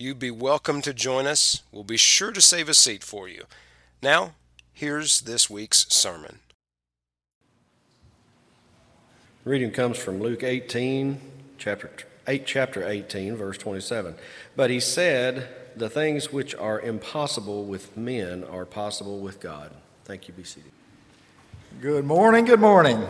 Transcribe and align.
You'd 0.00 0.20
be 0.20 0.30
welcome 0.30 0.80
to 0.82 0.94
join 0.94 1.26
us. 1.26 1.64
We'll 1.72 1.82
be 1.82 1.96
sure 1.96 2.30
to 2.30 2.40
save 2.40 2.68
a 2.68 2.74
seat 2.74 3.02
for 3.02 3.28
you. 3.28 3.46
Now, 4.00 4.34
here's 4.72 5.22
this 5.22 5.50
week's 5.50 5.92
sermon. 5.92 6.38
Reading 9.44 9.72
comes 9.72 9.98
from 9.98 10.20
Luke 10.20 10.44
18, 10.44 11.20
chapter 11.58 11.90
8, 12.28 12.46
chapter 12.46 12.86
18, 12.86 13.34
verse 13.34 13.58
27. 13.58 14.14
But 14.54 14.70
he 14.70 14.78
said, 14.78 15.48
The 15.74 15.90
things 15.90 16.32
which 16.32 16.54
are 16.54 16.80
impossible 16.80 17.64
with 17.64 17.96
men 17.96 18.44
are 18.44 18.64
possible 18.64 19.18
with 19.18 19.40
God. 19.40 19.72
Thank 20.04 20.28
you. 20.28 20.34
Be 20.34 20.44
seated. 20.44 20.70
Good 21.80 22.04
morning. 22.04 22.44
Good 22.44 22.60
morning. 22.60 23.04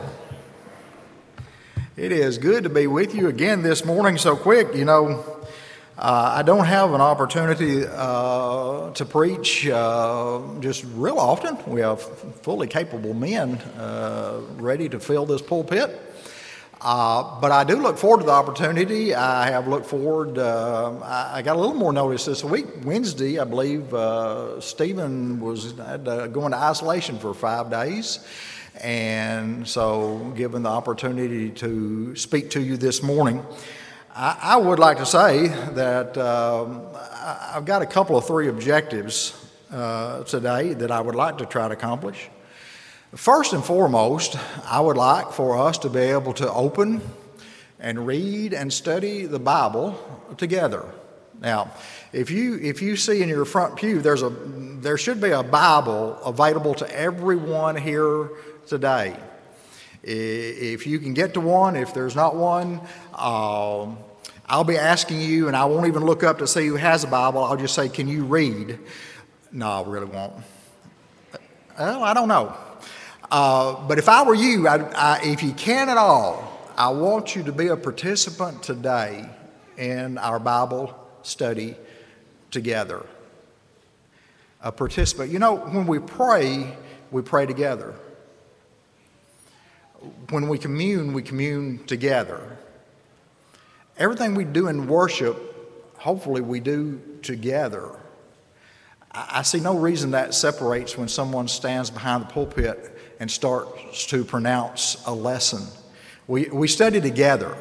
It 1.98 2.12
is 2.12 2.38
good 2.38 2.62
to 2.64 2.70
be 2.70 2.86
with 2.86 3.14
you 3.14 3.28
again 3.28 3.60
this 3.60 3.84
morning 3.84 4.16
so 4.16 4.36
quick. 4.36 4.74
You 4.74 4.86
know, 4.86 5.38
uh, 5.98 6.34
I 6.36 6.42
don't 6.42 6.66
have 6.66 6.92
an 6.92 7.00
opportunity 7.00 7.84
uh, 7.84 8.92
to 8.92 9.04
preach 9.04 9.66
uh, 9.68 10.40
just 10.60 10.84
real 10.94 11.18
often. 11.18 11.58
We 11.66 11.80
have 11.80 12.00
fully 12.00 12.68
capable 12.68 13.14
men 13.14 13.56
uh, 13.76 14.40
ready 14.58 14.88
to 14.90 15.00
fill 15.00 15.26
this 15.26 15.42
pulpit. 15.42 16.00
Uh, 16.80 17.40
but 17.40 17.50
I 17.50 17.64
do 17.64 17.82
look 17.82 17.98
forward 17.98 18.20
to 18.20 18.26
the 18.26 18.32
opportunity. 18.32 19.12
I 19.12 19.50
have 19.50 19.66
looked 19.66 19.86
forward. 19.86 20.38
Uh, 20.38 21.00
I, 21.02 21.38
I, 21.38 21.42
got 21.42 21.56
a 21.56 21.58
little 21.58 21.74
more 21.74 21.92
notice 21.92 22.24
this 22.26 22.44
week. 22.44 22.66
Wednesday, 22.84 23.40
I 23.40 23.44
believe, 23.44 23.92
Stephen 24.62 25.40
was 25.40 25.72
going 25.72 26.52
to 26.52 26.56
isolation 26.56 27.18
for 27.18 27.34
five 27.34 27.72
days. 27.72 28.20
And 28.80 29.66
so, 29.66 30.32
given 30.36 30.62
the 30.62 30.68
opportunity 30.68 31.50
to 31.50 32.14
speak 32.14 32.50
to 32.50 32.62
you 32.62 32.76
this 32.76 33.02
morning, 33.02 33.44
I, 34.14 34.38
I 34.42 34.56
would 34.56 34.78
like 34.78 34.98
to 34.98 35.06
say 35.06 35.48
that 35.48 36.16
um, 36.18 36.86
I've 37.54 37.64
got 37.64 37.82
a 37.82 37.86
couple 37.86 38.16
of 38.16 38.26
three 38.26 38.48
objectives 38.48 39.34
uh, 39.70 40.24
today 40.24 40.74
that 40.74 40.90
I 40.90 41.00
would 41.00 41.14
like 41.14 41.38
to 41.38 41.46
try 41.46 41.68
to 41.68 41.74
accomplish. 41.74 42.28
First 43.14 43.52
and 43.52 43.64
foremost, 43.64 44.36
I 44.64 44.80
would 44.80 44.96
like 44.96 45.32
for 45.32 45.56
us 45.56 45.78
to 45.78 45.90
be 45.90 46.00
able 46.00 46.34
to 46.34 46.52
open 46.52 47.00
and 47.80 48.06
read 48.06 48.52
and 48.52 48.72
study 48.72 49.26
the 49.26 49.38
Bible 49.38 49.98
together. 50.36 50.84
Now, 51.40 51.70
if 52.12 52.30
you 52.30 52.58
if 52.58 52.82
you 52.82 52.96
see 52.96 53.22
in 53.22 53.28
your 53.28 53.44
front 53.44 53.76
pew, 53.76 54.02
there's 54.02 54.22
a 54.22 54.30
there 54.30 54.98
should 54.98 55.20
be 55.20 55.30
a 55.30 55.42
Bible 55.42 56.18
available 56.24 56.74
to 56.74 56.96
everyone 56.96 57.76
here 57.76 58.30
today. 58.66 59.16
If 60.02 60.86
you 60.86 60.98
can 60.98 61.14
get 61.14 61.34
to 61.34 61.40
one, 61.40 61.76
if 61.76 61.92
there's 61.92 62.14
not 62.14 62.36
one, 62.36 62.80
um, 63.14 63.98
I'll 64.46 64.64
be 64.64 64.78
asking 64.78 65.20
you, 65.20 65.48
and 65.48 65.56
I 65.56 65.64
won't 65.66 65.86
even 65.86 66.04
look 66.04 66.22
up 66.22 66.38
to 66.38 66.46
see 66.46 66.66
who 66.66 66.76
has 66.76 67.04
a 67.04 67.06
Bible. 67.06 67.44
I'll 67.44 67.56
just 67.56 67.74
say, 67.74 67.88
Can 67.88 68.08
you 68.08 68.24
read? 68.24 68.78
No, 69.52 69.68
I 69.68 69.82
really 69.88 70.06
won't. 70.06 70.34
Well, 71.78 72.02
I 72.02 72.14
don't 72.14 72.28
know. 72.28 72.54
Uh, 73.30 73.86
but 73.86 73.98
if 73.98 74.08
I 74.08 74.22
were 74.24 74.34
you, 74.34 74.66
I, 74.66 74.78
I, 74.78 75.20
if 75.22 75.42
you 75.42 75.52
can 75.52 75.88
at 75.88 75.98
all, 75.98 76.58
I 76.76 76.88
want 76.88 77.36
you 77.36 77.42
to 77.42 77.52
be 77.52 77.68
a 77.68 77.76
participant 77.76 78.62
today 78.62 79.28
in 79.76 80.16
our 80.18 80.38
Bible 80.38 80.98
study 81.22 81.76
together. 82.50 83.04
A 84.62 84.72
participant. 84.72 85.30
You 85.30 85.38
know, 85.38 85.56
when 85.56 85.86
we 85.86 85.98
pray, 85.98 86.74
we 87.10 87.22
pray 87.22 87.46
together. 87.46 87.94
When 90.30 90.48
we 90.48 90.58
commune, 90.58 91.12
we 91.12 91.22
commune 91.22 91.84
together. 91.86 92.58
Everything 93.96 94.34
we 94.34 94.44
do 94.44 94.68
in 94.68 94.86
worship, 94.86 95.36
hopefully, 95.98 96.40
we 96.40 96.60
do 96.60 97.00
together. 97.22 97.98
I 99.10 99.42
see 99.42 99.58
no 99.58 99.76
reason 99.76 100.12
that 100.12 100.34
separates 100.34 100.96
when 100.96 101.08
someone 101.08 101.48
stands 101.48 101.90
behind 101.90 102.22
the 102.22 102.26
pulpit 102.26 102.96
and 103.18 103.30
starts 103.30 104.06
to 104.06 104.24
pronounce 104.24 105.02
a 105.06 105.12
lesson. 105.12 105.66
We, 106.28 106.48
we 106.50 106.68
study 106.68 107.00
together. 107.00 107.56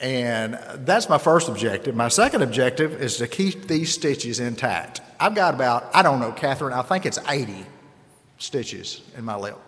And 0.00 0.58
that's 0.78 1.08
my 1.08 1.18
first 1.18 1.48
objective. 1.48 1.94
My 1.94 2.08
second 2.08 2.42
objective 2.42 3.00
is 3.00 3.18
to 3.18 3.28
keep 3.28 3.68
these 3.68 3.92
stitches 3.92 4.40
intact. 4.40 5.00
I've 5.18 5.34
got 5.34 5.54
about, 5.54 5.88
I 5.94 6.02
don't 6.02 6.20
know, 6.20 6.32
Catherine, 6.32 6.72
I 6.72 6.82
think 6.82 7.06
it's 7.06 7.18
80 7.28 7.66
stitches 8.38 9.02
in 9.16 9.24
my 9.24 9.36
lip. 9.36 9.58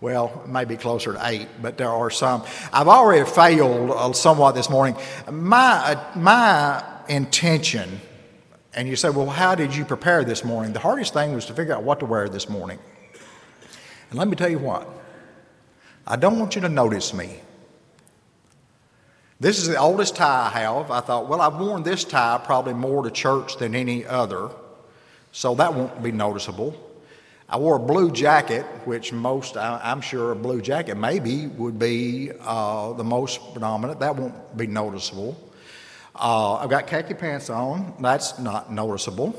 Well, 0.00 0.42
maybe 0.46 0.76
closer 0.78 1.12
to 1.12 1.28
eight, 1.28 1.46
but 1.60 1.76
there 1.76 1.90
are 1.90 2.10
some. 2.10 2.44
I've 2.72 2.88
already 2.88 3.28
failed 3.28 3.90
uh, 3.90 4.12
somewhat 4.14 4.54
this 4.54 4.70
morning. 4.70 4.96
My, 5.30 5.94
uh, 5.94 6.18
my 6.18 6.82
intention, 7.08 8.00
and 8.72 8.88
you 8.88 8.96
say, 8.96 9.10
well, 9.10 9.26
how 9.26 9.54
did 9.54 9.76
you 9.76 9.84
prepare 9.84 10.24
this 10.24 10.42
morning? 10.42 10.72
The 10.72 10.78
hardest 10.78 11.12
thing 11.12 11.34
was 11.34 11.44
to 11.46 11.54
figure 11.54 11.74
out 11.74 11.82
what 11.82 12.00
to 12.00 12.06
wear 12.06 12.30
this 12.30 12.48
morning. 12.48 12.78
And 14.08 14.18
let 14.18 14.26
me 14.26 14.36
tell 14.36 14.48
you 14.48 14.58
what, 14.58 14.88
I 16.06 16.16
don't 16.16 16.38
want 16.38 16.54
you 16.54 16.62
to 16.62 16.70
notice 16.70 17.12
me. 17.12 17.40
This 19.38 19.58
is 19.58 19.68
the 19.68 19.78
oldest 19.78 20.16
tie 20.16 20.50
I 20.52 20.60
have. 20.60 20.90
I 20.90 21.00
thought, 21.00 21.28
well, 21.28 21.42
I've 21.42 21.56
worn 21.56 21.82
this 21.82 22.04
tie 22.04 22.40
probably 22.42 22.74
more 22.74 23.02
to 23.02 23.10
church 23.10 23.58
than 23.58 23.74
any 23.74 24.06
other, 24.06 24.50
so 25.30 25.54
that 25.56 25.74
won't 25.74 26.02
be 26.02 26.10
noticeable. 26.10 26.74
I 27.52 27.56
wore 27.56 27.74
a 27.74 27.80
blue 27.80 28.12
jacket, 28.12 28.64
which 28.84 29.12
most, 29.12 29.56
I'm 29.56 30.00
sure, 30.00 30.30
a 30.30 30.36
blue 30.36 30.62
jacket 30.62 30.94
maybe 30.96 31.48
would 31.48 31.80
be 31.80 32.30
uh, 32.42 32.92
the 32.92 33.02
most 33.02 33.40
predominant. 33.50 33.98
That 33.98 34.14
won't 34.14 34.56
be 34.56 34.68
noticeable. 34.68 35.36
Uh, 36.14 36.54
I've 36.54 36.70
got 36.70 36.86
khaki 36.86 37.14
pants 37.14 37.50
on. 37.50 37.94
That's 38.00 38.38
not 38.38 38.70
noticeable. 38.70 39.34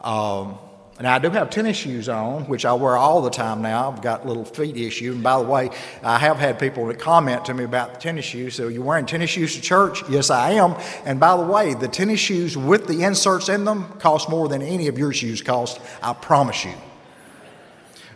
Um, 0.00 0.56
now, 1.00 1.16
I 1.16 1.18
do 1.18 1.30
have 1.30 1.50
tennis 1.50 1.76
shoes 1.76 2.08
on, 2.08 2.44
which 2.44 2.64
I 2.64 2.74
wear 2.74 2.96
all 2.96 3.22
the 3.22 3.30
time 3.30 3.60
now. 3.60 3.90
I've 3.90 4.02
got 4.02 4.24
a 4.24 4.28
little 4.28 4.44
feet 4.44 4.76
issue. 4.76 5.10
And 5.10 5.22
by 5.24 5.42
the 5.42 5.48
way, 5.48 5.70
I 6.04 6.18
have 6.18 6.36
had 6.36 6.60
people 6.60 6.86
that 6.86 7.00
comment 7.00 7.46
to 7.46 7.54
me 7.54 7.64
about 7.64 7.94
the 7.94 7.98
tennis 7.98 8.24
shoes. 8.24 8.54
So, 8.54 8.68
you're 8.68 8.84
wearing 8.84 9.06
tennis 9.06 9.30
shoes 9.30 9.56
to 9.56 9.60
church? 9.60 10.08
Yes, 10.08 10.30
I 10.30 10.52
am. 10.52 10.76
And 11.04 11.18
by 11.18 11.36
the 11.36 11.42
way, 11.42 11.74
the 11.74 11.88
tennis 11.88 12.20
shoes 12.20 12.56
with 12.56 12.86
the 12.86 13.02
inserts 13.02 13.48
in 13.48 13.64
them 13.64 13.88
cost 13.98 14.28
more 14.28 14.48
than 14.48 14.62
any 14.62 14.86
of 14.86 14.96
your 14.96 15.12
shoes 15.12 15.42
cost. 15.42 15.80
I 16.00 16.12
promise 16.12 16.64
you 16.64 16.74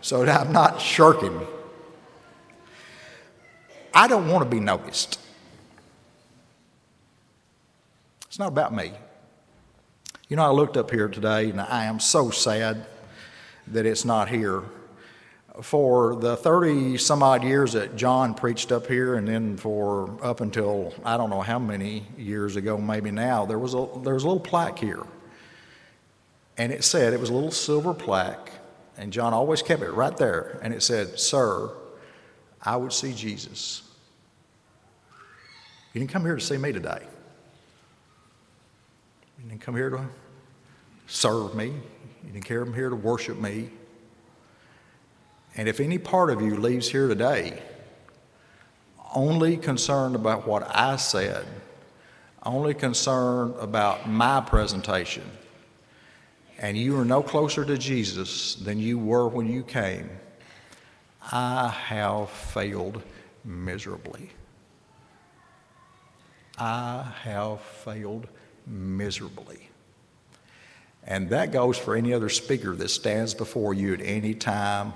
so 0.07 0.25
that 0.25 0.41
I'm 0.47 0.53
not 0.53 0.81
shirking. 0.81 1.45
I 3.93 4.07
don't 4.07 4.29
want 4.29 4.49
to 4.49 4.49
be 4.49 4.61
noticed. 4.61 5.19
It's 8.27 8.39
not 8.39 8.49
about 8.49 8.73
me. 8.73 8.93
You 10.29 10.37
know, 10.37 10.45
I 10.45 10.51
looked 10.51 10.77
up 10.77 10.93
here 10.93 11.09
today 11.09 11.51
and 11.51 11.61
I 11.61 11.87
am 11.87 11.99
so 11.99 12.31
sad 12.31 12.87
that 13.69 13.85
it's 13.85 14.05
not 14.05 14.29
here. 14.29 14.63
For 15.63 16.15
the 16.15 16.37
30 16.37 16.99
some 16.99 17.23
odd 17.23 17.43
years 17.43 17.73
that 17.73 17.97
John 17.97 18.35
preached 18.35 18.71
up 18.71 18.87
here, 18.87 19.15
and 19.15 19.27
then 19.27 19.57
for 19.57 20.23
up 20.23 20.43
until 20.43 20.93
I 21.03 21.17
don't 21.17 21.31
know 21.31 21.41
how 21.41 21.59
many 21.59 22.05
years 22.19 22.57
ago, 22.57 22.77
maybe 22.77 23.11
now, 23.11 23.47
there 23.47 23.59
was 23.59 23.73
a, 23.73 23.89
there 24.05 24.13
was 24.13 24.25
a 24.25 24.29
little 24.29 24.39
plaque 24.39 24.79
here. 24.79 25.03
And 26.59 26.73
it 26.73 26.85
said, 26.85 27.15
it 27.15 27.21
was 27.21 27.31
a 27.31 27.35
little 27.35 27.51
silver 27.51 27.95
plaque 27.95 28.53
and 28.97 29.13
John 29.13 29.35
always 29.35 29.63
kept 29.63 29.83
it 29.83 29.91
right 29.91 30.17
there. 30.17 30.59
And 30.63 30.73
it 30.73 30.83
said, 30.83 31.19
Sir, 31.19 31.71
I 32.63 32.77
would 32.77 32.93
see 32.93 33.13
Jesus. 33.13 33.83
You 35.93 36.01
didn't 36.01 36.11
come 36.11 36.25
here 36.25 36.35
to 36.35 36.41
see 36.41 36.57
me 36.57 36.73
today. 36.73 37.01
You 39.39 39.49
didn't 39.49 39.61
come 39.61 39.77
here 39.77 39.91
to 39.91 40.07
serve 41.07 41.55
me. 41.55 41.67
You 41.67 42.33
didn't 42.33 42.45
come 42.45 42.75
here 42.75 42.91
to 42.91 42.97
worship 42.97 43.39
me. 43.39 43.71
And 45.57 45.69
if 45.69 45.81
any 45.81 45.99
part 45.99 46.31
of 46.31 46.43
you 46.43 46.57
leaves 46.57 46.89
here 46.89 47.09
today 47.09 47.63
only 49.15 49.57
concerned 49.57 50.15
about 50.15 50.47
what 50.47 50.63
I 50.75 50.97
said, 50.97 51.47
only 52.43 52.75
concerned 52.75 53.55
about 53.59 54.09
my 54.09 54.41
presentation, 54.41 55.25
and 56.59 56.77
you 56.77 56.99
are 56.99 57.05
no 57.05 57.23
closer 57.23 57.65
to 57.65 57.77
Jesus 57.77 58.55
than 58.55 58.79
you 58.79 58.99
were 58.99 59.29
when 59.29 59.47
you 59.47 59.63
came, 59.63 60.09
I 61.33 61.69
have 61.69 62.31
failed 62.31 63.03
miserably. 63.45 64.31
I 66.59 67.13
have 67.23 67.61
failed 67.61 68.29
miserably. 68.67 69.69
And 71.05 71.31
that 71.31 71.53
goes 71.53 71.79
for 71.79 71.95
any 71.95 72.13
other 72.13 72.29
speaker 72.29 72.75
that 72.75 72.89
stands 72.89 73.35
before 73.35 73.75
you 73.75 73.95
at 73.95 74.01
any 74.01 74.35
time 74.35 74.93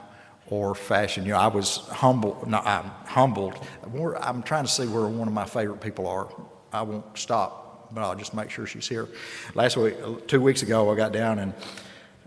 or 0.47 0.75
fashion. 0.75 1.25
You 1.25 1.33
know, 1.33 1.39
I 1.39 1.47
was 1.47 1.77
humbled, 1.89 2.49
no, 2.49 2.59
I'm 2.59 2.91
humbled. 3.07 3.65
I'm 3.85 4.43
trying 4.43 4.65
to 4.65 4.71
see 4.71 4.87
where 4.87 5.07
one 5.07 5.29
of 5.29 5.35
my 5.35 5.45
favorite 5.45 5.81
people 5.81 6.09
are. 6.09 6.29
I 6.73 6.83
won't 6.83 7.17
stop, 7.17 7.70
but 7.93 8.03
I'll 8.03 8.15
just 8.15 8.35
make 8.35 8.51
sure 8.51 8.67
she's 8.67 8.89
here. 8.89 9.09
Last 9.55 9.77
week, 9.77 9.95
two 10.27 10.41
weeks 10.41 10.63
ago, 10.63 10.91
I 10.91 10.97
got 10.97 11.13
down 11.13 11.39
and 11.39 11.55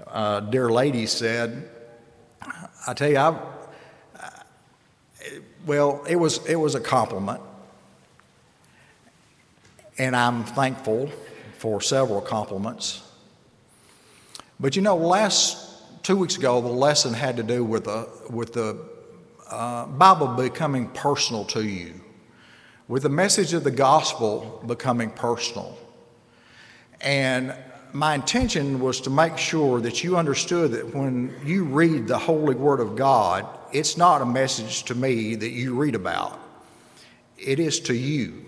uh, 0.08 0.40
dear 0.42 0.70
lady 0.70 1.06
said, 1.06 1.70
I 2.88 2.94
tell 2.94 3.10
you, 3.10 3.18
I, 3.18 3.40
well, 5.66 6.04
it 6.08 6.16
was, 6.16 6.46
it 6.46 6.56
was 6.56 6.76
a 6.76 6.80
compliment. 6.80 7.42
And 9.98 10.16
I'm 10.16 10.44
thankful 10.44 11.10
for 11.58 11.82
several 11.82 12.20
compliments. 12.20 13.02
But 14.60 14.76
you 14.76 14.82
know, 14.82 14.96
last 14.96 16.04
two 16.04 16.18
weeks 16.18 16.38
ago, 16.38 16.60
the 16.62 16.68
lesson 16.68 17.14
had 17.14 17.38
to 17.38 17.44
do 17.44 17.64
with 17.64 17.86
the, 17.86 18.10
with 18.30 18.54
the 18.54 18.78
uh, 19.50 19.86
Bible 19.86 20.28
becoming 20.28 20.90
personal 20.90 21.46
to 21.46 21.64
you, 21.64 21.94
with 22.94 23.02
the 23.02 23.10
message 23.10 23.54
of 23.54 23.64
the 23.64 23.72
gospel 23.72 24.64
becoming 24.68 25.10
personal. 25.10 25.76
And 27.02 27.56
my 27.92 28.14
intention 28.14 28.80
was 28.80 29.02
to 29.02 29.10
make 29.10 29.36
sure 29.36 29.82
that 29.82 30.04
you 30.04 30.16
understood 30.16 30.74
that 30.74 30.94
when 30.94 31.36
you 31.44 31.64
read 31.64 32.08
the 32.08 32.20
Holy 32.20 32.54
Word 32.54 32.80
of 32.80 32.96
God, 32.96 33.48
it's 33.72 33.98
not 33.98 34.22
a 34.22 34.28
message 34.28 34.84
to 34.84 34.94
me 34.94 35.34
that 35.34 35.50
you 35.50 35.74
read 35.74 35.96
about, 35.96 36.40
it 37.36 37.60
is 37.60 37.80
to 37.80 37.96
you. 37.96 38.46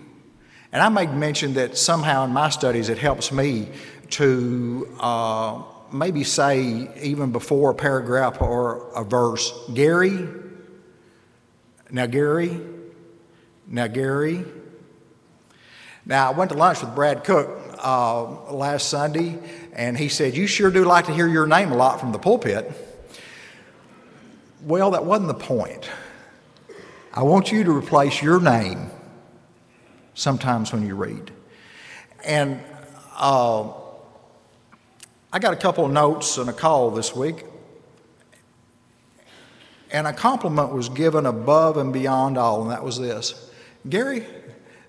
And 0.70 0.80
I 0.80 0.90
made 0.90 1.12
mention 1.12 1.54
that 1.54 1.76
somehow 1.76 2.24
in 2.24 2.30
my 2.30 2.50
studies 2.50 2.88
it 2.88 2.98
helps 2.98 3.32
me 3.32 3.66
to 4.10 4.96
uh, 5.00 5.60
maybe 5.92 6.22
say, 6.22 6.88
even 7.02 7.32
before 7.32 7.72
a 7.72 7.74
paragraph 7.74 8.40
or 8.40 8.92
a 8.94 9.02
verse, 9.02 9.52
Gary, 9.74 10.28
now 11.90 12.06
Gary, 12.06 12.60
now 13.66 13.86
Gary. 13.86 14.44
Now, 16.04 16.30
I 16.30 16.36
went 16.36 16.52
to 16.52 16.56
lunch 16.56 16.80
with 16.82 16.94
Brad 16.94 17.24
Cook 17.24 17.50
uh, 17.82 18.52
last 18.52 18.88
Sunday, 18.88 19.38
and 19.72 19.98
he 19.98 20.08
said, 20.08 20.36
You 20.36 20.46
sure 20.46 20.70
do 20.70 20.84
like 20.84 21.06
to 21.06 21.12
hear 21.12 21.26
your 21.26 21.46
name 21.46 21.72
a 21.72 21.76
lot 21.76 21.98
from 21.98 22.12
the 22.12 22.18
pulpit. 22.18 22.70
Well, 24.62 24.92
that 24.92 25.04
wasn't 25.04 25.28
the 25.28 25.34
point. 25.34 25.90
I 27.12 27.22
want 27.22 27.50
you 27.50 27.64
to 27.64 27.76
replace 27.76 28.22
your 28.22 28.40
name 28.40 28.90
sometimes 30.14 30.72
when 30.72 30.86
you 30.86 30.94
read. 30.94 31.32
And 32.24 32.60
uh, 33.16 33.72
I 35.32 35.38
got 35.40 35.52
a 35.52 35.56
couple 35.56 35.84
of 35.84 35.92
notes 35.92 36.38
and 36.38 36.48
a 36.48 36.52
call 36.52 36.90
this 36.90 37.16
week. 37.16 37.44
And 39.90 40.06
a 40.06 40.12
compliment 40.12 40.72
was 40.72 40.88
given 40.88 41.26
above 41.26 41.76
and 41.76 41.92
beyond 41.92 42.38
all, 42.38 42.62
and 42.62 42.70
that 42.70 42.84
was 42.84 42.98
this 42.98 43.45
Gary, 43.88 44.26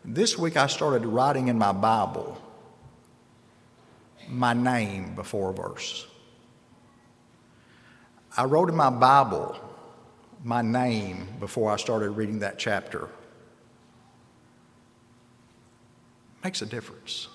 this 0.04 0.38
week 0.38 0.58
I 0.58 0.68
started 0.68 1.06
writing 1.06 1.50
in 1.50 1.58
my 1.58 1.72
Bible 1.72 2.42
my 4.28 4.54
name 4.54 5.14
before 5.14 5.52
a 5.52 5.54
verse. 5.54 6.08
I 8.36 8.46
wrote 8.46 8.70
in 8.70 8.76
my 8.76 8.90
Bible 8.90 9.56
my 10.44 10.62
name 10.62 11.28
before 11.40 11.72
I 11.72 11.78
started 11.78 12.12
reading 12.12 12.40
that 12.40 12.58
chapter. 12.58 13.08
Makes 16.44 16.62
a 16.62 16.66
difference. 16.66 17.28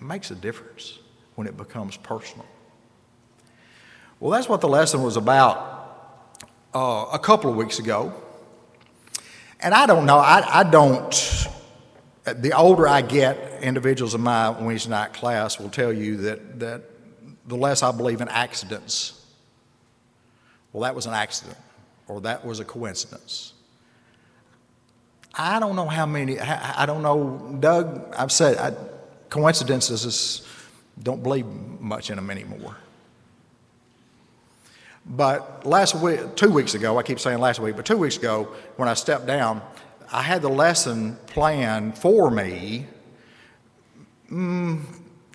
Makes 0.00 0.30
a 0.30 0.34
difference 0.36 0.98
when 1.34 1.46
it 1.46 1.56
becomes 1.56 1.96
personal. 1.96 2.46
Well, 4.20 4.30
that's 4.30 4.48
what 4.48 4.60
the 4.60 4.68
lesson 4.68 5.02
was 5.02 5.16
about 5.16 6.16
uh, 6.74 7.06
a 7.12 7.18
couple 7.18 7.50
of 7.50 7.56
weeks 7.56 7.78
ago. 7.78 8.14
And 9.60 9.74
I 9.74 9.86
don't 9.86 10.06
know, 10.06 10.18
I, 10.18 10.60
I 10.60 10.62
don't, 10.62 11.48
the 12.24 12.52
older 12.56 12.86
I 12.86 13.02
get, 13.02 13.62
individuals 13.62 14.14
in 14.14 14.20
my 14.20 14.50
Wednesday 14.50 14.90
night 14.90 15.12
class 15.12 15.58
will 15.58 15.70
tell 15.70 15.92
you 15.92 16.16
that, 16.18 16.60
that 16.60 16.82
the 17.46 17.56
less 17.56 17.82
I 17.82 17.90
believe 17.90 18.20
in 18.20 18.28
accidents. 18.28 19.26
Well, 20.72 20.82
that 20.82 20.94
was 20.94 21.06
an 21.06 21.14
accident, 21.14 21.58
or 22.06 22.20
that 22.20 22.44
was 22.44 22.60
a 22.60 22.64
coincidence. 22.64 23.54
I 25.34 25.58
don't 25.58 25.76
know 25.76 25.88
how 25.88 26.06
many, 26.06 26.38
I 26.38 26.86
don't 26.86 27.02
know, 27.02 27.56
Doug, 27.58 28.14
I've 28.16 28.32
said 28.32 28.58
I, 28.58 28.74
coincidences 29.28 30.46
don't 31.02 31.22
believe 31.22 31.46
much 31.80 32.10
in 32.10 32.16
them 32.16 32.30
anymore. 32.30 32.76
But 35.08 35.64
last 35.64 35.94
week, 35.94 36.36
two 36.36 36.50
weeks 36.50 36.74
ago, 36.74 36.98
I 36.98 37.02
keep 37.02 37.18
saying 37.18 37.38
last 37.38 37.60
week, 37.60 37.76
but 37.76 37.86
two 37.86 37.96
weeks 37.96 38.18
ago, 38.18 38.48
when 38.76 38.88
I 38.88 38.94
stepped 38.94 39.26
down, 39.26 39.62
I 40.12 40.22
had 40.22 40.42
the 40.42 40.50
lesson 40.50 41.16
planned 41.26 41.96
for 41.96 42.30
me. 42.30 42.86
Mm, 44.30 44.84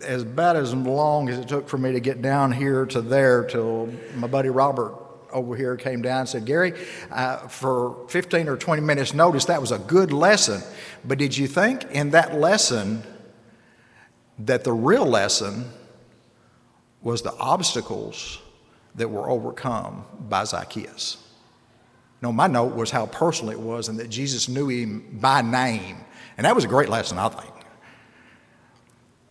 as 0.05 0.23
bad 0.23 0.57
as 0.57 0.75
long 0.75 1.27
as 1.29 1.39
it 1.39 1.47
took 1.47 1.67
for 1.67 1.79
me 1.79 1.91
to 1.93 1.99
get 1.99 2.21
down 2.21 2.51
here 2.51 2.85
to 2.85 3.01
there 3.01 3.45
till 3.45 3.91
my 4.15 4.27
buddy 4.27 4.49
Robert 4.49 4.93
over 5.31 5.55
here 5.55 5.75
came 5.75 6.03
down 6.03 6.21
and 6.21 6.29
said, 6.29 6.45
Gary, 6.45 6.73
uh, 7.09 7.47
for 7.47 8.07
15 8.09 8.47
or 8.47 8.57
20 8.57 8.83
minutes 8.83 9.15
notice, 9.15 9.45
that 9.45 9.59
was 9.59 9.71
a 9.71 9.79
good 9.79 10.11
lesson. 10.13 10.61
But 11.03 11.17
did 11.17 11.35
you 11.35 11.47
think 11.47 11.85
in 11.85 12.11
that 12.11 12.35
lesson 12.35 13.01
that 14.37 14.63
the 14.63 14.73
real 14.73 15.05
lesson 15.05 15.71
was 17.01 17.23
the 17.23 17.33
obstacles 17.33 18.42
that 18.95 19.09
were 19.09 19.29
overcome 19.29 20.05
by 20.29 20.43
Zacchaeus. 20.43 21.17
No, 22.21 22.31
my 22.31 22.47
note 22.47 22.75
was 22.75 22.89
how 22.89 23.05
personal 23.07 23.51
it 23.51 23.59
was 23.59 23.89
and 23.89 23.99
that 23.99 24.09
Jesus 24.09 24.47
knew 24.47 24.69
him 24.69 25.17
by 25.19 25.41
name. 25.41 25.97
And 26.37 26.45
that 26.45 26.55
was 26.55 26.63
a 26.63 26.69
great 26.69 26.89
lesson, 26.89 27.17
I 27.17 27.29
think. 27.29 27.53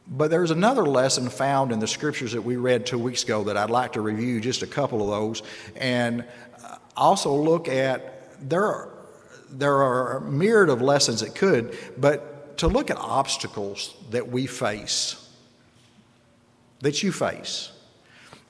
But 0.06 0.30
there's 0.30 0.50
another 0.50 0.84
lesson 0.84 1.30
found 1.30 1.72
in 1.72 1.78
the 1.78 1.86
scriptures 1.86 2.32
that 2.32 2.42
we 2.42 2.56
read 2.56 2.84
two 2.84 2.98
weeks 2.98 3.22
ago 3.24 3.44
that 3.44 3.56
I'd 3.56 3.70
like 3.70 3.92
to 3.94 4.00
review, 4.00 4.40
just 4.40 4.62
a 4.62 4.66
couple 4.66 5.00
of 5.02 5.08
those, 5.08 5.42
and 5.76 6.24
also 6.96 7.34
look 7.34 7.68
at 7.68 8.48
there 8.48 8.66
are, 8.66 8.90
there 9.50 9.76
are 9.76 10.18
a 10.18 10.20
myriad 10.20 10.68
of 10.68 10.82
lessons 10.82 11.20
that 11.20 11.34
could, 11.34 11.76
but 11.96 12.58
to 12.58 12.68
look 12.68 12.90
at 12.90 12.98
obstacles 12.98 13.94
that 14.10 14.28
we 14.28 14.46
face, 14.46 15.30
that 16.80 17.02
you 17.02 17.10
face. 17.10 17.70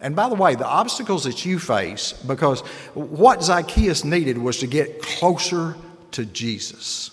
And 0.03 0.17
by 0.17 0.29
the 0.29 0.35
way, 0.35 0.57
the 0.57 0.67
obstacles 0.67 1.25
that 1.25 1.47
you 1.47 1.61
face, 1.61 2.13
because 2.13 2.61
what 2.93 3.43
Zacchaeus 3.43 4.05
needed 4.05 4.37
was 4.37 4.59
to 4.59 4.67
get 4.67 5.01
closer 5.01 5.77
to 6.11 6.27
Jesus. 6.27 7.11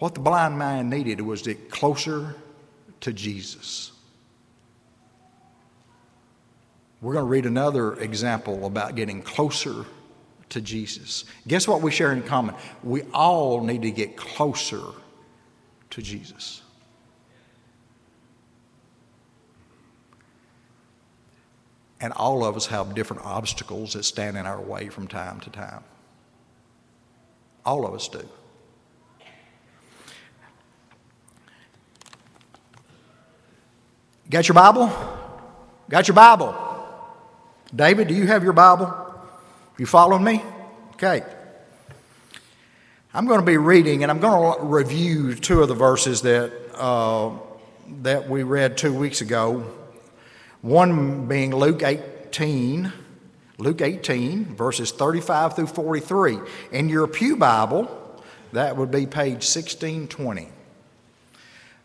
What 0.00 0.14
the 0.14 0.20
blind 0.20 0.58
man 0.58 0.90
needed 0.90 1.20
was 1.20 1.42
to 1.42 1.54
get 1.54 1.70
closer 1.70 2.34
to 3.02 3.12
Jesus. 3.12 3.92
We're 7.00 7.12
going 7.12 7.26
to 7.26 7.30
read 7.30 7.46
another 7.46 7.94
example 7.94 8.66
about 8.66 8.96
getting 8.96 9.22
closer 9.22 9.84
to 10.48 10.60
Jesus. 10.60 11.24
Guess 11.46 11.68
what 11.68 11.82
we 11.82 11.92
share 11.92 12.12
in 12.12 12.22
common? 12.22 12.56
We 12.82 13.02
all 13.12 13.62
need 13.62 13.82
to 13.82 13.92
get 13.92 14.16
closer 14.16 14.82
to 15.90 16.02
Jesus. 16.02 16.62
And 22.04 22.12
all 22.12 22.44
of 22.44 22.54
us 22.54 22.66
have 22.66 22.94
different 22.94 23.24
obstacles 23.24 23.94
that 23.94 24.02
stand 24.02 24.36
in 24.36 24.44
our 24.44 24.60
way 24.60 24.90
from 24.90 25.08
time 25.08 25.40
to 25.40 25.48
time. 25.48 25.82
All 27.64 27.86
of 27.86 27.94
us 27.94 28.08
do. 28.08 28.28
Got 34.28 34.46
your 34.48 34.54
Bible? 34.54 34.92
Got 35.88 36.06
your 36.06 36.14
Bible? 36.14 36.54
David, 37.74 38.08
do 38.08 38.14
you 38.14 38.26
have 38.26 38.44
your 38.44 38.52
Bible? 38.52 38.92
You 39.78 39.86
following 39.86 40.24
me? 40.24 40.42
Okay. 40.96 41.22
I'm 43.14 43.24
going 43.24 43.40
to 43.40 43.46
be 43.46 43.56
reading, 43.56 44.02
and 44.02 44.12
I'm 44.12 44.20
going 44.20 44.58
to 44.58 44.62
review 44.66 45.36
two 45.36 45.62
of 45.62 45.68
the 45.68 45.74
verses 45.74 46.20
that, 46.20 46.52
uh, 46.74 47.30
that 48.02 48.28
we 48.28 48.42
read 48.42 48.76
two 48.76 48.92
weeks 48.92 49.22
ago. 49.22 49.72
One 50.64 51.26
being 51.26 51.54
Luke 51.54 51.82
18, 51.82 52.90
Luke 53.58 53.82
18, 53.82 54.56
verses 54.56 54.92
35 54.92 55.56
through 55.56 55.66
43. 55.66 56.38
In 56.72 56.88
your 56.88 57.06
Pew 57.06 57.36
Bible, 57.36 58.24
that 58.52 58.74
would 58.74 58.90
be 58.90 59.04
page 59.04 59.44
1620. 59.44 60.48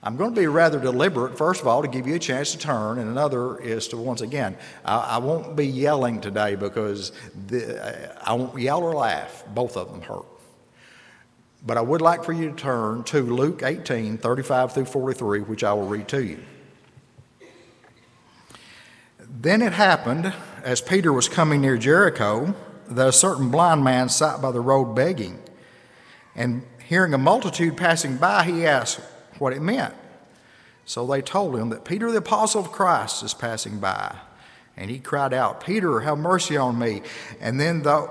I'm 0.01 0.15
going 0.15 0.33
to 0.33 0.39
be 0.39 0.47
rather 0.47 0.79
deliberate, 0.79 1.37
first 1.37 1.59
of 1.59 1.67
all, 1.67 1.81
to 1.81 1.89
give 1.89 2.07
you 2.07 2.15
a 2.15 2.19
chance 2.19 2.53
to 2.53 2.57
turn, 2.57 2.99
and 2.99 3.09
another 3.09 3.59
is 3.59 3.89
to, 3.89 3.97
once 3.97 4.21
again, 4.21 4.55
I, 4.85 4.97
I 4.97 5.17
won't 5.17 5.57
be 5.57 5.67
yelling 5.67 6.21
today 6.21 6.55
because 6.55 7.11
the, 7.47 8.17
I 8.25 8.31
won't 8.31 8.57
yell 8.57 8.81
or 8.81 8.93
laugh. 8.93 9.43
Both 9.53 9.75
of 9.75 9.91
them 9.91 10.03
hurt. 10.03 10.23
But 11.65 11.75
I 11.75 11.81
would 11.81 11.99
like 11.99 12.23
for 12.23 12.31
you 12.31 12.51
to 12.51 12.55
turn 12.55 13.03
to 13.03 13.23
Luke 13.23 13.61
18, 13.61 14.19
35 14.19 14.71
through 14.71 14.85
43, 14.85 15.41
which 15.41 15.65
I 15.65 15.73
will 15.73 15.87
read 15.87 16.07
to 16.07 16.23
you. 16.23 16.39
Then 19.29 19.61
it 19.61 19.73
happened, 19.73 20.33
as 20.63 20.81
Peter 20.81 21.13
was 21.13 21.29
coming 21.29 21.61
near 21.61 21.77
Jericho, 21.77 22.55
that 22.89 23.07
a 23.07 23.13
certain 23.13 23.49
blind 23.49 23.83
man 23.83 24.09
sat 24.09 24.41
by 24.41 24.51
the 24.51 24.59
road 24.59 24.95
begging. 24.95 25.39
And 26.35 26.63
hearing 26.87 27.13
a 27.13 27.17
multitude 27.17 27.77
passing 27.77 28.17
by, 28.17 28.43
he 28.43 28.65
asked 28.65 28.99
what 29.37 29.53
it 29.53 29.61
meant. 29.61 29.93
So 30.85 31.05
they 31.05 31.21
told 31.21 31.55
him 31.55 31.69
that 31.69 31.85
Peter, 31.85 32.11
the 32.11 32.17
apostle 32.17 32.61
of 32.61 32.71
Christ, 32.71 33.21
is 33.21 33.33
passing 33.33 33.79
by. 33.79 34.15
And 34.75 34.89
he 34.89 34.97
cried 34.97 35.33
out, 35.33 35.63
Peter, 35.63 35.99
have 35.99 36.17
mercy 36.17 36.57
on 36.57 36.79
me. 36.79 37.03
And 37.39 37.59
then 37.59 37.83
the, 37.83 38.09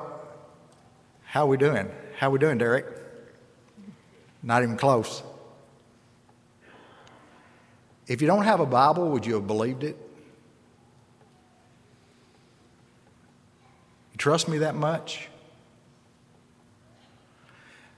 how 1.24 1.46
we 1.46 1.56
doing? 1.56 1.90
How 2.18 2.30
we 2.30 2.38
doing, 2.38 2.58
Derek? 2.58 2.86
Not 4.42 4.62
even 4.62 4.76
close. 4.76 5.22
If 8.06 8.22
you 8.22 8.28
don't 8.28 8.44
have 8.44 8.60
a 8.60 8.66
Bible, 8.66 9.10
would 9.10 9.26
you 9.26 9.34
have 9.34 9.46
believed 9.46 9.82
it? 9.82 9.96
Trust 14.18 14.48
me 14.48 14.58
that 14.58 14.74
much? 14.74 15.28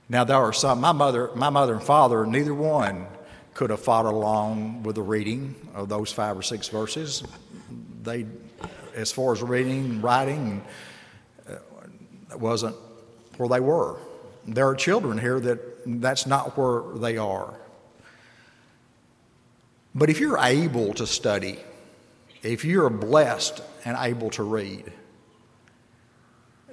Now 0.08 0.24
there 0.24 0.36
are 0.36 0.52
some. 0.52 0.80
My 0.80 0.92
mother, 0.92 1.30
my 1.34 1.50
mother 1.50 1.74
and 1.74 1.82
father, 1.82 2.26
neither 2.26 2.54
one 2.54 3.06
could 3.54 3.70
have 3.70 3.80
followed 3.80 4.14
along 4.14 4.82
with 4.82 4.96
the 4.96 5.02
reading 5.02 5.54
of 5.74 5.88
those 5.88 6.12
five 6.12 6.36
or 6.36 6.42
six 6.42 6.68
verses. 6.68 7.22
They, 8.02 8.26
as 8.94 9.12
far 9.12 9.32
as 9.32 9.42
reading, 9.42 9.84
and 9.84 10.02
writing, 10.02 10.62
uh, 11.48 12.36
wasn't 12.36 12.74
where 13.36 13.48
they 13.48 13.60
were. 13.60 13.96
There 14.46 14.66
are 14.66 14.74
children 14.74 15.18
here 15.18 15.38
that 15.40 15.58
that's 16.00 16.26
not 16.26 16.56
where 16.56 16.82
they 16.98 17.16
are. 17.16 17.54
But 19.94 20.10
if 20.10 20.20
you're 20.20 20.38
able 20.38 20.94
to 20.94 21.06
study, 21.06 21.58
if 22.42 22.64
you're 22.64 22.90
blessed 22.90 23.62
and 23.84 23.96
able 23.98 24.30
to 24.30 24.42
read, 24.42 24.92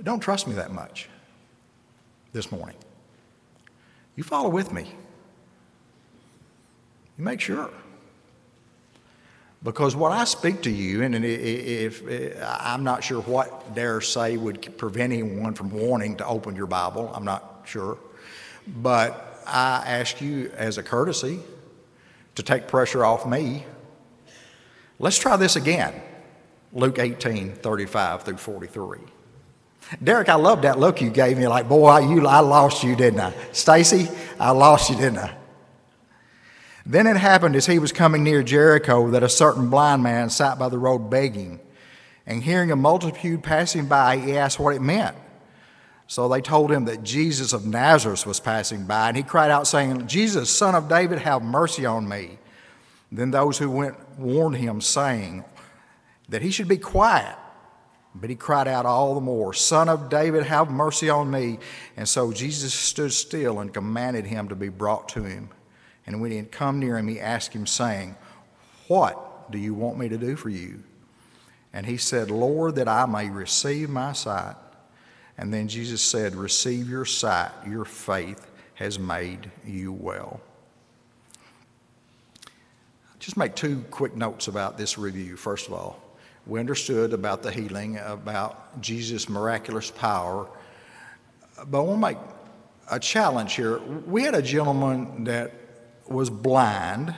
don't 0.03 0.19
trust 0.19 0.47
me 0.47 0.53
that 0.55 0.71
much 0.71 1.09
this 2.33 2.51
morning. 2.51 2.75
You 4.15 4.23
follow 4.23 4.49
with 4.49 4.71
me. 4.71 4.91
You 7.17 7.23
make 7.23 7.39
sure. 7.39 7.69
Because 9.63 9.95
what 9.95 10.11
I 10.11 10.23
speak 10.25 10.61
to 10.63 10.69
you, 10.69 11.01
and 11.01 11.15
if, 11.15 12.07
if, 12.07 12.37
I'm 12.41 12.83
not 12.83 13.03
sure 13.03 13.21
what 13.21 13.73
dare 13.73 14.01
say 14.01 14.37
would 14.37 14.77
prevent 14.77 15.13
anyone 15.13 15.55
from 15.55 15.71
wanting 15.71 16.17
to 16.17 16.25
open 16.27 16.55
your 16.55 16.67
Bible, 16.67 17.11
I'm 17.13 17.25
not 17.25 17.63
sure. 17.65 17.97
But 18.67 19.41
I 19.47 19.83
ask 19.85 20.21
you 20.21 20.51
as 20.55 20.77
a 20.77 20.83
courtesy 20.83 21.39
to 22.35 22.43
take 22.43 22.67
pressure 22.67 23.03
off 23.03 23.25
me. 23.25 23.65
Let's 24.99 25.17
try 25.17 25.37
this 25.37 25.55
again. 25.55 25.93
Luke 26.73 26.99
18, 26.99 27.53
35 27.53 28.23
through 28.23 28.37
43. 28.37 28.99
Derek, 30.03 30.29
I 30.29 30.35
love 30.35 30.63
that 30.63 30.79
look 30.79 31.01
you 31.01 31.09
gave 31.09 31.37
me. 31.37 31.47
Like, 31.47 31.69
boy, 31.69 31.99
you, 31.99 32.25
I 32.27 32.39
lost 32.39 32.83
you, 32.83 32.95
didn't 32.95 33.19
I? 33.19 33.33
Stacy, 33.51 34.09
I 34.39 34.51
lost 34.51 34.89
you, 34.89 34.95
didn't 34.95 35.19
I? 35.19 35.33
Then 36.85 37.07
it 37.07 37.17
happened 37.17 37.55
as 37.55 37.65
he 37.65 37.79
was 37.79 37.91
coming 37.91 38.23
near 38.23 38.43
Jericho 38.43 39.09
that 39.11 39.23
a 39.23 39.29
certain 39.29 39.69
blind 39.69 40.03
man 40.03 40.29
sat 40.29 40.57
by 40.57 40.69
the 40.69 40.77
road 40.77 41.09
begging. 41.09 41.59
And 42.25 42.43
hearing 42.43 42.71
a 42.71 42.75
multitude 42.75 43.43
passing 43.43 43.87
by, 43.87 44.17
he 44.17 44.37
asked 44.37 44.59
what 44.59 44.75
it 44.75 44.81
meant. 44.81 45.15
So 46.07 46.29
they 46.29 46.41
told 46.41 46.71
him 46.71 46.85
that 46.85 47.03
Jesus 47.03 47.51
of 47.51 47.65
Nazareth 47.65 48.25
was 48.25 48.39
passing 48.39 48.85
by, 48.85 49.09
and 49.09 49.17
he 49.17 49.23
cried 49.23 49.51
out, 49.51 49.67
saying, 49.67 50.07
Jesus, 50.07 50.49
son 50.49 50.75
of 50.75 50.87
David, 50.87 51.19
have 51.19 51.43
mercy 51.43 51.85
on 51.85 52.07
me. 52.07 52.39
Then 53.11 53.31
those 53.31 53.57
who 53.57 53.69
went 53.69 53.95
warned 54.17 54.55
him, 54.55 54.79
saying 54.79 55.43
that 56.29 56.41
he 56.41 56.51
should 56.51 56.67
be 56.67 56.77
quiet. 56.77 57.35
But 58.19 58.29
he 58.29 58.35
cried 58.35 58.67
out 58.67 58.85
all 58.85 59.15
the 59.15 59.21
more, 59.21 59.53
Son 59.53 59.89
of 59.89 60.09
David, 60.09 60.43
have 60.43 60.71
mercy 60.71 61.09
on 61.09 61.29
me. 61.29 61.59
And 61.95 62.07
so 62.09 62.31
Jesus 62.31 62.73
stood 62.73 63.13
still 63.13 63.59
and 63.59 63.73
commanded 63.73 64.25
him 64.25 64.47
to 64.49 64.55
be 64.55 64.69
brought 64.69 65.09
to 65.09 65.23
him. 65.23 65.49
And 66.05 66.21
when 66.21 66.31
he 66.31 66.37
had 66.37 66.51
come 66.51 66.79
near 66.79 66.97
him, 66.97 67.07
he 67.07 67.19
asked 67.19 67.53
him, 67.53 67.67
saying, 67.67 68.15
What 68.87 69.51
do 69.51 69.57
you 69.57 69.73
want 69.73 69.99
me 69.99 70.09
to 70.09 70.17
do 70.17 70.35
for 70.35 70.49
you? 70.49 70.83
And 71.73 71.85
he 71.85 71.97
said, 71.97 72.31
Lord, 72.31 72.75
that 72.75 72.87
I 72.87 73.05
may 73.05 73.29
receive 73.29 73.89
my 73.89 74.13
sight. 74.13 74.55
And 75.37 75.53
then 75.53 75.67
Jesus 75.67 76.01
said, 76.01 76.33
Receive 76.33 76.89
your 76.89 77.05
sight, 77.05 77.51
your 77.67 77.85
faith 77.85 78.49
has 78.75 78.97
made 78.97 79.51
you 79.65 79.91
well. 79.91 80.41
Just 83.19 83.37
make 83.37 83.55
two 83.55 83.83
quick 83.91 84.15
notes 84.15 84.47
about 84.47 84.77
this 84.77 84.97
review, 84.97 85.35
first 85.35 85.67
of 85.67 85.73
all. 85.73 86.01
We 86.47 86.61
understood 86.61 87.11
about 87.11 87.43
the 87.43 87.51
healing, 87.51 87.97
about 87.97 88.79
Jesus' 88.81 89.27
miraculous 89.27 89.91
power. 89.91 90.47
But 91.67 91.79
I 91.79 91.81
want 91.81 92.01
to 92.01 92.07
make 92.07 92.17
a 92.89 92.99
challenge 92.99 93.55
here. 93.55 93.79
We 93.79 94.23
had 94.23 94.33
a 94.33 94.41
gentleman 94.41 95.25
that 95.25 95.51
was 96.07 96.29
blind, 96.29 97.13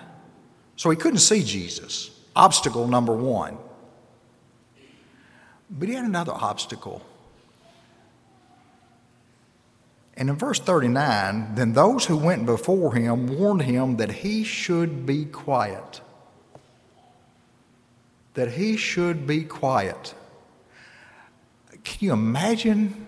so 0.75 0.89
he 0.89 0.95
couldn't 0.97 1.19
see 1.19 1.43
Jesus. 1.43 2.09
Obstacle 2.35 2.87
number 2.87 3.15
one. 3.15 3.57
But 5.69 5.89
he 5.89 5.93
had 5.93 6.05
another 6.05 6.33
obstacle. 6.33 7.03
And 10.17 10.29
in 10.29 10.37
verse 10.37 10.59
39, 10.59 11.53
then 11.53 11.73
those 11.73 12.05
who 12.05 12.17
went 12.17 12.47
before 12.47 12.95
him 12.95 13.37
warned 13.37 13.61
him 13.61 13.97
that 13.97 14.11
he 14.11 14.43
should 14.43 15.05
be 15.05 15.25
quiet. 15.25 16.01
That 18.39 18.53
he 18.53 18.77
should 18.77 19.27
be 19.27 19.43
quiet. 19.43 20.13
Can 21.83 21.97
you 21.99 22.13
imagine? 22.13 23.05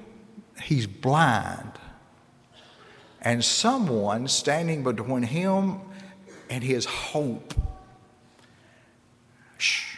He's 0.62 0.88
blind. 0.88 1.72
And 3.22 3.42
someone 3.42 4.28
standing 4.28 4.84
between 4.84 5.24
him 5.24 5.80
and 6.50 6.62
his 6.62 6.84
hope. 6.84 7.54
Shh, 9.58 9.96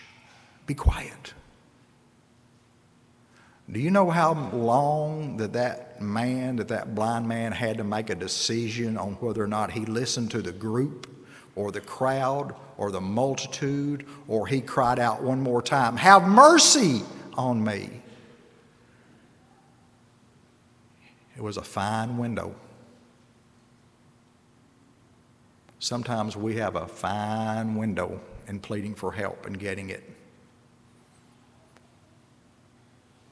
be 0.68 0.76
quiet. 0.76 1.34
Do 3.72 3.80
you 3.80 3.90
know 3.90 4.12
how 4.12 4.52
long 4.54 5.38
that 5.38 5.54
that 5.54 6.00
man, 6.00 6.58
that 6.58 6.68
that 6.68 6.94
blind 6.94 7.28
man 7.28 7.54
had 7.54 7.78
to 7.80 7.84
make 7.84 8.12
a 8.12 8.16
decision 8.16 8.98
on 9.00 9.14
whether 9.14 9.44
or 9.44 9.48
not 9.48 9.72
he 9.72 9.80
listened 9.80 10.30
to 10.30 10.44
the 10.44 10.52
group 10.52 11.13
or 11.56 11.72
the 11.72 11.82
crowd 11.82 12.56
or 12.78 12.92
the 12.92 13.02
multitude 13.02 14.06
or 14.28 14.48
he 14.48 14.62
cried 14.62 15.00
out 15.00 15.22
one 15.22 15.42
more 15.42 15.62
time, 15.62 15.98
Have 15.98 16.28
mercy 16.28 17.02
on 17.36 17.64
me? 17.64 18.02
It 21.36 21.42
was 21.42 21.58
a 21.58 21.64
fine 21.64 22.18
window. 22.18 22.56
Sometimes 25.80 26.38
we 26.38 26.56
have 26.56 26.76
a 26.76 26.88
fine 26.88 27.76
window 27.76 28.22
in 28.48 28.60
pleading 28.60 28.96
for 28.96 29.12
help 29.12 29.46
and 29.46 29.60
getting 29.60 29.90
it. 29.90 30.04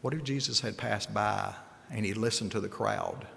What 0.01 0.13
if 0.13 0.23
Jesus 0.23 0.59
had 0.59 0.77
passed 0.77 1.13
by 1.13 1.53
and 1.89 2.05
he 2.05 2.13
listened 2.13 2.51
to 2.51 2.59
the 2.59 2.67
crowd? 2.67 3.27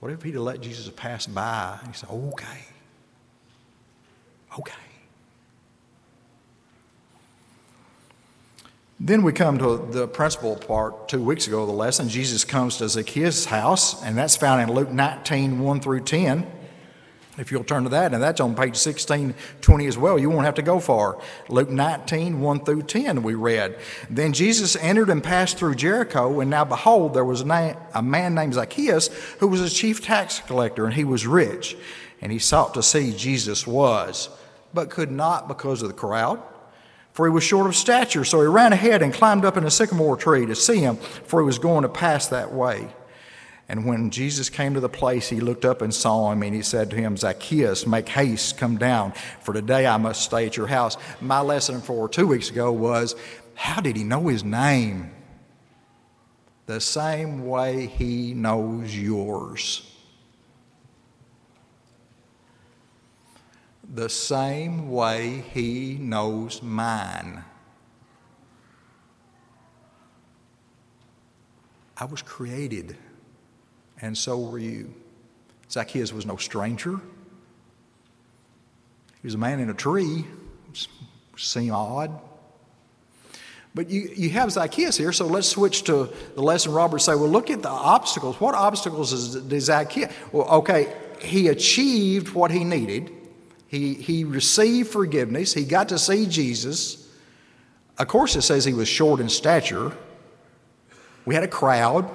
What 0.00 0.10
if 0.10 0.22
he'd 0.22 0.34
let 0.36 0.60
Jesus 0.60 0.90
pass 0.90 1.26
by 1.26 1.78
and 1.80 1.88
he 1.88 1.94
said, 1.94 2.10
okay, 2.10 2.64
okay. 4.58 4.74
Then 9.04 9.24
we 9.24 9.32
come 9.32 9.58
to 9.58 9.78
the 9.90 10.06
principal 10.06 10.54
part 10.54 11.08
two 11.08 11.24
weeks 11.24 11.48
ago 11.48 11.62
of 11.62 11.66
the 11.66 11.74
lesson. 11.74 12.08
Jesus 12.08 12.44
comes 12.44 12.76
to 12.76 12.88
Zacchaeus' 12.88 13.46
house, 13.46 14.00
and 14.04 14.16
that's 14.16 14.36
found 14.36 14.62
in 14.62 14.72
Luke 14.72 14.90
19 14.90 15.58
1 15.58 15.80
through 15.80 16.00
10. 16.00 16.46
If 17.38 17.50
you'll 17.50 17.64
turn 17.64 17.84
to 17.84 17.88
that, 17.88 18.12
and 18.12 18.22
that's 18.22 18.40
on 18.40 18.50
page 18.50 18.76
1620 18.76 19.86
as 19.86 19.96
well. 19.96 20.18
You 20.18 20.28
won't 20.28 20.44
have 20.44 20.54
to 20.56 20.62
go 20.62 20.78
far. 20.78 21.18
Luke 21.48 21.70
19, 21.70 22.40
1 22.40 22.64
through 22.64 22.82
10, 22.82 23.22
we 23.22 23.34
read. 23.34 23.78
Then 24.10 24.34
Jesus 24.34 24.76
entered 24.76 25.08
and 25.08 25.24
passed 25.24 25.56
through 25.56 25.76
Jericho, 25.76 26.40
and 26.40 26.50
now 26.50 26.64
behold, 26.64 27.14
there 27.14 27.24
was 27.24 27.40
a 27.40 28.02
man 28.02 28.34
named 28.34 28.54
Zacchaeus 28.54 29.08
who 29.40 29.48
was 29.48 29.62
a 29.62 29.70
chief 29.70 30.04
tax 30.04 30.40
collector, 30.40 30.84
and 30.84 30.94
he 30.94 31.04
was 31.04 31.26
rich. 31.26 31.74
And 32.20 32.30
he 32.30 32.38
sought 32.38 32.74
to 32.74 32.82
see 32.82 33.12
Jesus 33.16 33.66
was, 33.66 34.28
but 34.74 34.90
could 34.90 35.10
not 35.10 35.48
because 35.48 35.82
of 35.82 35.88
the 35.88 35.94
crowd, 35.94 36.42
for 37.12 37.26
he 37.26 37.32
was 37.32 37.44
short 37.44 37.66
of 37.66 37.76
stature. 37.76 38.24
So 38.24 38.40
he 38.40 38.46
ran 38.46 38.72
ahead 38.72 39.02
and 39.02 39.12
climbed 39.12 39.44
up 39.44 39.56
in 39.56 39.64
a 39.64 39.70
sycamore 39.70 40.16
tree 40.16 40.46
to 40.46 40.54
see 40.54 40.78
him, 40.78 40.96
for 40.96 41.40
he 41.40 41.46
was 41.46 41.58
going 41.58 41.82
to 41.82 41.88
pass 41.88 42.28
that 42.28 42.52
way. 42.52 42.88
And 43.68 43.86
when 43.86 44.10
Jesus 44.10 44.50
came 44.50 44.74
to 44.74 44.80
the 44.80 44.88
place, 44.88 45.28
he 45.28 45.40
looked 45.40 45.64
up 45.64 45.82
and 45.82 45.94
saw 45.94 46.32
him, 46.32 46.42
and 46.42 46.54
he 46.54 46.62
said 46.62 46.90
to 46.90 46.96
him, 46.96 47.16
Zacchaeus, 47.16 47.86
make 47.86 48.08
haste, 48.08 48.58
come 48.58 48.76
down, 48.76 49.12
for 49.40 49.54
today 49.54 49.86
I 49.86 49.96
must 49.96 50.22
stay 50.22 50.46
at 50.46 50.56
your 50.56 50.66
house. 50.66 50.96
My 51.20 51.40
lesson 51.40 51.80
for 51.80 52.08
two 52.08 52.26
weeks 52.26 52.50
ago 52.50 52.72
was 52.72 53.14
how 53.54 53.80
did 53.80 53.96
he 53.96 54.04
know 54.04 54.28
his 54.28 54.44
name? 54.44 55.10
The 56.66 56.80
same 56.80 57.46
way 57.46 57.86
he 57.86 58.34
knows 58.34 58.96
yours. 58.96 59.91
The 63.92 64.08
same 64.08 64.90
way 64.90 65.44
He 65.52 65.98
knows 66.00 66.62
mine. 66.62 67.44
I 71.96 72.06
was 72.06 72.22
created, 72.22 72.96
and 74.00 74.16
so 74.16 74.38
were 74.40 74.58
you. 74.58 74.92
Zacchaeus 75.70 76.12
was 76.12 76.26
no 76.26 76.36
stranger. 76.36 76.96
He 79.20 79.26
was 79.26 79.34
a 79.34 79.38
man 79.38 79.60
in 79.60 79.70
a 79.70 79.74
tree. 79.74 80.26
Seem 81.36 81.72
odd. 81.72 82.18
But 83.74 83.88
you, 83.88 84.10
you 84.16 84.30
have 84.30 84.50
Zacchaeus 84.52 84.96
here, 84.96 85.12
so 85.12 85.26
let's 85.26 85.48
switch 85.48 85.84
to 85.84 86.10
the 86.34 86.42
lesson 86.42 86.72
Robert 86.72 86.98
say, 86.98 87.14
well, 87.14 87.28
look 87.28 87.50
at 87.50 87.62
the 87.62 87.68
obstacles. 87.68 88.40
What 88.40 88.54
obstacles 88.54 89.12
is, 89.12 89.64
Zacchaeus? 89.64 90.12
Well, 90.32 90.48
okay, 90.48 90.92
he 91.20 91.48
achieved 91.48 92.34
what 92.34 92.50
he 92.50 92.64
needed. 92.64 93.21
He, 93.72 93.94
he 93.94 94.24
received 94.24 94.90
forgiveness. 94.90 95.54
He 95.54 95.64
got 95.64 95.88
to 95.88 95.98
see 95.98 96.26
Jesus. 96.26 97.08
Of 97.96 98.06
course, 98.06 98.36
it 98.36 98.42
says 98.42 98.66
he 98.66 98.74
was 98.74 98.86
short 98.86 99.18
in 99.18 99.30
stature. 99.30 99.96
We 101.24 101.34
had 101.34 101.42
a 101.42 101.48
crowd. 101.48 102.06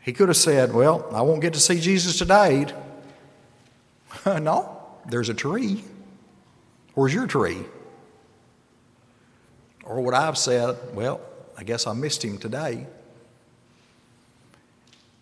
He 0.00 0.14
could 0.14 0.28
have 0.28 0.38
said, 0.38 0.72
Well, 0.72 1.06
I 1.12 1.20
won't 1.20 1.42
get 1.42 1.52
to 1.52 1.60
see 1.60 1.78
Jesus 1.78 2.16
today. 2.16 2.72
no, 4.24 4.80
there's 5.06 5.28
a 5.28 5.34
tree. 5.34 5.84
Where's 6.94 7.12
your 7.12 7.26
tree? 7.26 7.58
Or 9.84 10.00
what 10.00 10.14
I 10.14 10.22
have 10.22 10.38
said, 10.38 10.78
Well, 10.94 11.20
I 11.58 11.64
guess 11.64 11.86
I 11.86 11.92
missed 11.92 12.24
him 12.24 12.38
today? 12.38 12.86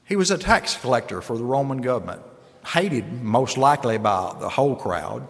He 0.05 0.15
was 0.15 0.31
a 0.31 0.39
tax 0.39 0.77
collector 0.77 1.21
for 1.21 1.37
the 1.37 1.43
Roman 1.43 1.81
government, 1.81 2.23
hated 2.69 3.11
most 3.23 3.57
likely 3.57 3.99
by 3.99 4.35
the 4.39 4.49
whole 4.49 4.77
crowd. 4.77 5.27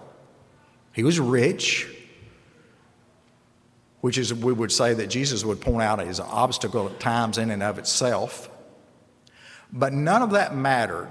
He 0.92 1.04
was 1.04 1.20
rich, 1.20 1.86
which 4.00 4.18
is, 4.18 4.34
we 4.34 4.52
would 4.52 4.72
say, 4.72 4.94
that 4.94 5.06
Jesus 5.06 5.44
would 5.44 5.60
point 5.60 5.82
out 5.82 6.00
as 6.00 6.18
an 6.18 6.26
obstacle 6.28 6.88
at 6.88 6.98
times 6.98 7.38
in 7.38 7.50
and 7.50 7.62
of 7.62 7.78
itself. 7.78 8.50
But 9.72 9.92
none 9.92 10.22
of 10.22 10.30
that 10.30 10.56
mattered. 10.56 11.10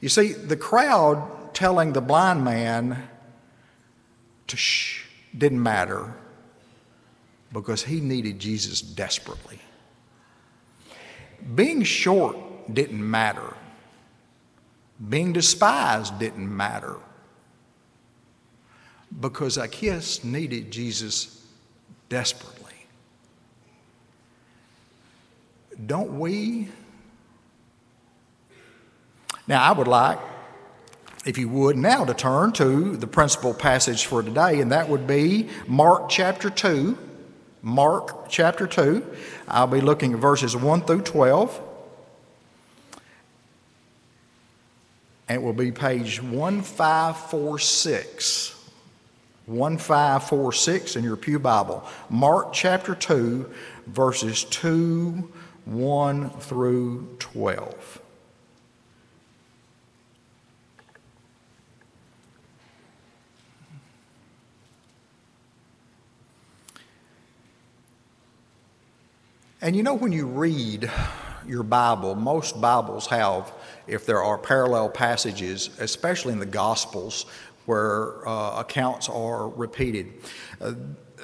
You 0.00 0.08
see, 0.08 0.32
the 0.32 0.56
crowd 0.56 1.54
telling 1.54 1.92
the 1.92 2.00
blind 2.00 2.44
man 2.44 3.08
to 4.48 4.56
shh 4.56 5.04
didn't 5.36 5.62
matter 5.62 6.12
because 7.52 7.84
he 7.84 8.00
needed 8.00 8.40
Jesus 8.40 8.80
desperately. 8.80 9.60
Being 11.54 11.84
short 11.84 12.36
didn't 12.72 13.08
matter. 13.08 13.54
Being 15.08 15.32
despised 15.32 16.18
didn't 16.18 16.54
matter. 16.54 16.96
Because 19.20 19.54
Zacchaeus 19.54 20.22
needed 20.22 20.70
Jesus 20.70 21.44
desperately. 22.08 22.74
Don't 25.86 26.18
we? 26.18 26.68
Now, 29.46 29.64
I 29.64 29.72
would 29.72 29.88
like, 29.88 30.18
if 31.24 31.38
you 31.38 31.48
would, 31.48 31.76
now 31.76 32.04
to 32.04 32.14
turn 32.14 32.52
to 32.52 32.96
the 32.96 33.06
principal 33.06 33.54
passage 33.54 34.06
for 34.06 34.22
today, 34.22 34.60
and 34.60 34.70
that 34.70 34.88
would 34.88 35.06
be 35.06 35.48
Mark 35.66 36.08
chapter 36.08 36.50
2. 36.50 36.96
Mark 37.62 38.28
chapter 38.28 38.66
2. 38.66 39.04
I'll 39.48 39.66
be 39.66 39.80
looking 39.80 40.12
at 40.12 40.20
verses 40.20 40.54
1 40.54 40.82
through 40.82 41.02
12. 41.02 41.69
And 45.30 45.36
it 45.36 45.42
will 45.44 45.52
be 45.52 45.70
page 45.70 46.20
1546. 46.20 48.56
1546 49.46 50.96
in 50.96 51.04
your 51.04 51.16
Pew 51.16 51.38
Bible. 51.38 51.84
Mark 52.08 52.52
chapter 52.52 52.96
2, 52.96 53.48
verses 53.86 54.42
2, 54.42 55.30
1 55.66 56.30
through 56.30 57.16
12. 57.20 58.02
And 69.62 69.76
you 69.76 69.84
know, 69.84 69.94
when 69.94 70.10
you 70.10 70.26
read 70.26 70.90
your 71.46 71.62
Bible, 71.62 72.14
most 72.14 72.60
Bibles 72.60 73.06
have 73.06 73.52
if 73.86 74.06
there 74.06 74.22
are 74.22 74.38
parallel 74.38 74.88
passages, 74.88 75.70
especially 75.80 76.32
in 76.32 76.38
the 76.38 76.46
Gospels, 76.46 77.26
where 77.66 78.26
uh, 78.28 78.60
accounts 78.60 79.08
are 79.08 79.48
repeated. 79.48 80.12
Uh, 80.60 80.74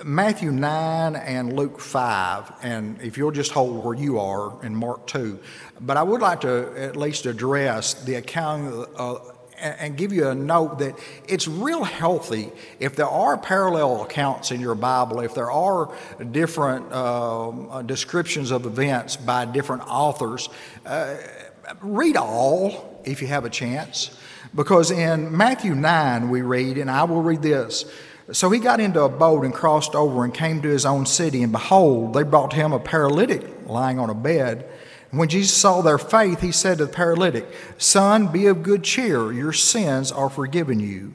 Matthew 0.04 0.50
9 0.50 1.16
and 1.16 1.54
Luke 1.54 1.80
5, 1.80 2.52
and 2.62 3.00
if 3.00 3.16
you'll 3.16 3.30
just 3.30 3.52
hold 3.52 3.82
where 3.82 3.94
you 3.94 4.18
are 4.18 4.62
in 4.64 4.74
Mark 4.74 5.06
2. 5.06 5.38
But 5.80 5.96
I 5.96 6.02
would 6.02 6.20
like 6.20 6.42
to 6.42 6.72
at 6.76 6.96
least 6.96 7.24
address 7.26 7.94
the 7.94 8.16
account 8.16 8.88
uh, 8.96 9.18
and 9.58 9.96
give 9.96 10.12
you 10.12 10.28
a 10.28 10.34
note 10.34 10.78
that 10.78 10.98
it's 11.28 11.48
real 11.48 11.84
healthy 11.84 12.50
if 12.80 12.96
there 12.96 13.08
are 13.08 13.36
parallel 13.38 14.02
accounts 14.02 14.50
in 14.50 14.60
your 14.60 14.74
Bible, 14.74 15.20
if 15.20 15.34
there 15.34 15.50
are 15.50 15.92
different 16.30 16.86
uh, 16.92 17.82
descriptions 17.82 18.50
of 18.50 18.66
events 18.66 19.16
by 19.16 19.44
different 19.44 19.82
authors. 19.86 20.48
Uh, 20.84 21.16
read 21.80 22.16
all 22.16 23.02
if 23.04 23.22
you 23.22 23.28
have 23.28 23.44
a 23.44 23.50
chance, 23.50 24.16
because 24.54 24.90
in 24.90 25.36
Matthew 25.36 25.74
9 25.74 26.30
we 26.30 26.42
read, 26.42 26.78
and 26.78 26.90
I 26.90 27.04
will 27.04 27.22
read 27.22 27.42
this. 27.42 27.84
So 28.32 28.50
he 28.50 28.58
got 28.58 28.80
into 28.80 29.02
a 29.02 29.08
boat 29.08 29.44
and 29.44 29.54
crossed 29.54 29.94
over 29.94 30.24
and 30.24 30.34
came 30.34 30.60
to 30.62 30.68
his 30.68 30.84
own 30.84 31.06
city, 31.06 31.42
and 31.42 31.52
behold, 31.52 32.14
they 32.14 32.24
brought 32.24 32.52
him 32.52 32.72
a 32.72 32.80
paralytic 32.80 33.66
lying 33.66 33.98
on 33.98 34.10
a 34.10 34.14
bed. 34.14 34.68
When 35.10 35.28
Jesus 35.28 35.56
saw 35.56 35.82
their 35.82 35.98
faith, 35.98 36.40
he 36.40 36.52
said 36.52 36.78
to 36.78 36.86
the 36.86 36.92
paralytic, 36.92 37.46
Son, 37.78 38.28
be 38.28 38.46
of 38.46 38.62
good 38.62 38.82
cheer, 38.82 39.32
your 39.32 39.52
sins 39.52 40.10
are 40.12 40.28
forgiven 40.28 40.80
you. 40.80 41.14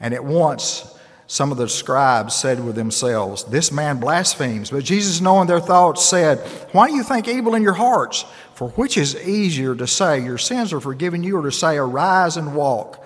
And 0.00 0.14
at 0.14 0.24
once 0.24 0.98
some 1.30 1.52
of 1.52 1.58
the 1.58 1.68
scribes 1.68 2.34
said 2.34 2.64
with 2.64 2.74
themselves, 2.74 3.44
This 3.44 3.70
man 3.70 4.00
blasphemes. 4.00 4.70
But 4.70 4.82
Jesus, 4.82 5.20
knowing 5.20 5.46
their 5.46 5.60
thoughts, 5.60 6.04
said, 6.04 6.40
Why 6.72 6.88
do 6.88 6.96
you 6.96 7.04
think 7.04 7.28
evil 7.28 7.54
in 7.54 7.62
your 7.62 7.74
hearts? 7.74 8.24
For 8.54 8.70
which 8.70 8.96
is 8.96 9.14
easier 9.14 9.76
to 9.76 9.86
say, 9.86 10.20
Your 10.20 10.38
sins 10.38 10.72
are 10.72 10.80
forgiven 10.80 11.22
you, 11.22 11.36
or 11.36 11.42
to 11.42 11.52
say, 11.52 11.76
Arise 11.76 12.36
and 12.36 12.56
walk? 12.56 12.99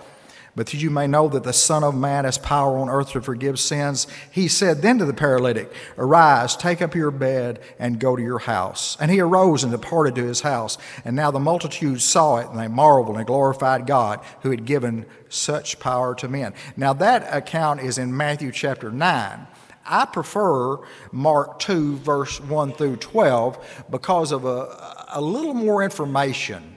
But 0.57 0.67
that 0.67 0.81
you 0.81 0.91
may 0.91 1.09
know 1.09 1.29
that 1.29 1.43
the 1.43 1.53
Son 1.53 1.83
of 1.83 1.97
Man 1.97 2.25
has 2.25 2.39
power 2.39 2.79
on 2.79 2.89
earth 2.89 3.11
to 3.13 3.21
forgive 3.21 3.59
sins, 3.59 4.07
he 4.31 4.47
said 4.47 4.83
then 4.83 4.99
to 4.99 5.05
the 5.05 5.13
paralytic, 5.13 5.73
Arise, 5.99 6.55
take 6.55 6.81
up 6.81 6.95
your 6.95 7.11
bed, 7.11 7.61
and 7.79 7.99
go 7.99 8.15
to 8.15 8.23
your 8.23 8.39
house. 8.39 8.97
And 9.01 9.11
he 9.11 9.21
arose 9.21 9.65
and 9.65 9.73
departed 9.73 10.15
to 10.15 10.25
his 10.25 10.43
house. 10.43 10.79
And 11.05 11.17
now 11.17 11.33
the 11.33 11.41
multitude 11.41 12.01
saw 12.01 12.37
it, 12.37 12.49
and 12.49 12.59
they 12.59 12.69
marveled 12.69 13.17
and 13.17 13.27
glorified 13.27 13.87
God, 13.87 14.21
who 14.43 14.51
had 14.51 14.65
given 14.65 15.07
such 15.29 15.81
power 15.81 16.15
to 16.17 16.29
men. 16.29 16.55
Now 16.77 16.93
that 16.93 17.27
account 17.35 17.81
is 17.81 17.99
in 17.99 18.17
Matthew 18.17 18.53
chapter 18.53 18.93
9. 18.93 19.47
I 19.87 20.05
prefer 20.07 20.79
Mark 21.13 21.59
2, 21.59 21.97
verse 21.97 22.41
1 22.41 22.73
through 22.73 22.97
12, 22.97 23.87
because 23.91 24.33
of 24.33 24.45
a, 24.45 25.05
a 25.13 25.21
little 25.21 25.53
more 25.53 25.83
information. 25.83 26.74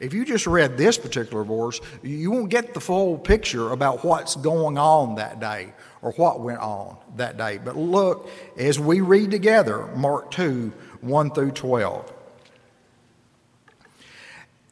If 0.00 0.14
you 0.14 0.24
just 0.24 0.46
read 0.46 0.76
this 0.76 0.96
particular 0.96 1.42
verse, 1.42 1.80
you 2.02 2.30
won't 2.30 2.50
get 2.50 2.72
the 2.74 2.80
full 2.80 3.18
picture 3.18 3.70
about 3.70 4.04
what's 4.04 4.36
going 4.36 4.78
on 4.78 5.16
that 5.16 5.40
day 5.40 5.72
or 6.02 6.12
what 6.12 6.40
went 6.40 6.60
on 6.60 6.96
that 7.16 7.36
day. 7.36 7.58
But 7.58 7.76
look, 7.76 8.30
as 8.56 8.78
we 8.78 9.00
read 9.00 9.30
together, 9.30 9.86
Mark 9.96 10.30
2, 10.30 10.72
1 11.00 11.30
through 11.32 11.50
12. 11.50 12.12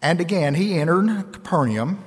And 0.01 0.21
again, 0.21 0.55
he 0.55 0.79
entered 0.79 1.33
Capernaum 1.33 2.05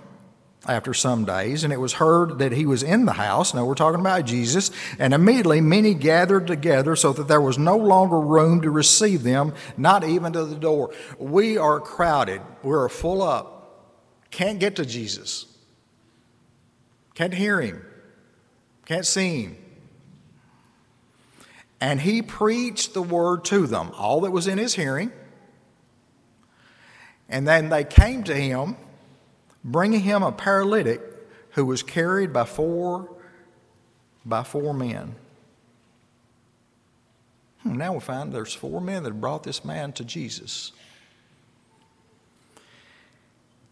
after 0.68 0.94
some 0.94 1.24
days, 1.24 1.64
and 1.64 1.72
it 1.72 1.80
was 1.80 1.94
heard 1.94 2.40
that 2.40 2.52
he 2.52 2.66
was 2.66 2.84
in 2.84 3.06
the 3.06 3.14
house. 3.14 3.54
Now 3.54 3.66
we're 3.66 3.76
talking 3.76 4.02
about 4.02 4.26
Jesus. 4.26 4.72
And 5.00 5.14
immediately 5.14 5.62
many 5.62 5.94
gathered 5.94 6.48
together 6.48 6.96
so 6.96 7.14
that 7.14 7.28
there 7.28 7.42
was 7.42 7.58
no 7.58 7.78
longer 7.78 8.20
room 8.20 8.62
to 8.62 8.70
receive 8.70 9.24
them, 9.24 9.54
not 9.78 10.04
even 10.04 10.34
to 10.34 10.44
the 10.46 10.56
door. 10.58 10.94
We 11.18 11.58
are 11.58 11.80
crowded, 11.80 12.42
we're 12.62 12.90
full 12.90 13.22
up, 13.22 13.88
can't 14.32 14.60
get 14.60 14.76
to 14.76 14.86
Jesus, 14.86 15.46
can't 17.16 17.34
hear 17.34 17.62
him, 17.62 17.86
can't 18.86 19.06
see 19.06 19.44
him. 19.44 19.58
And 21.82 22.02
he 22.02 22.22
preached 22.22 22.94
the 22.94 23.02
word 23.02 23.46
to 23.46 23.66
them, 23.66 23.92
all 23.98 24.22
that 24.22 24.32
was 24.32 24.48
in 24.48 24.58
his 24.58 24.76
hearing. 24.76 25.14
And 27.30 27.48
then 27.48 27.70
they 27.70 27.86
came 27.86 28.24
to 28.26 28.36
him 28.36 28.76
bringing 29.64 30.02
him 30.02 30.24
a 30.24 30.32
paralytic 30.32 31.02
who 31.52 31.66
was 31.66 31.84
carried 31.84 32.32
by 32.32 32.46
four 32.46 33.10
by 34.26 34.44
four 34.44 34.74
men. 34.74 35.16
Hmm, 37.64 37.78
now 37.78 37.94
we 37.94 38.00
find 38.00 38.32
there's 38.32 38.54
four 38.54 38.80
men 38.80 39.04
that 39.04 39.20
brought 39.20 39.44
this 39.44 39.66
man 39.66 39.92
to 39.94 40.06
Jesus. 40.06 40.72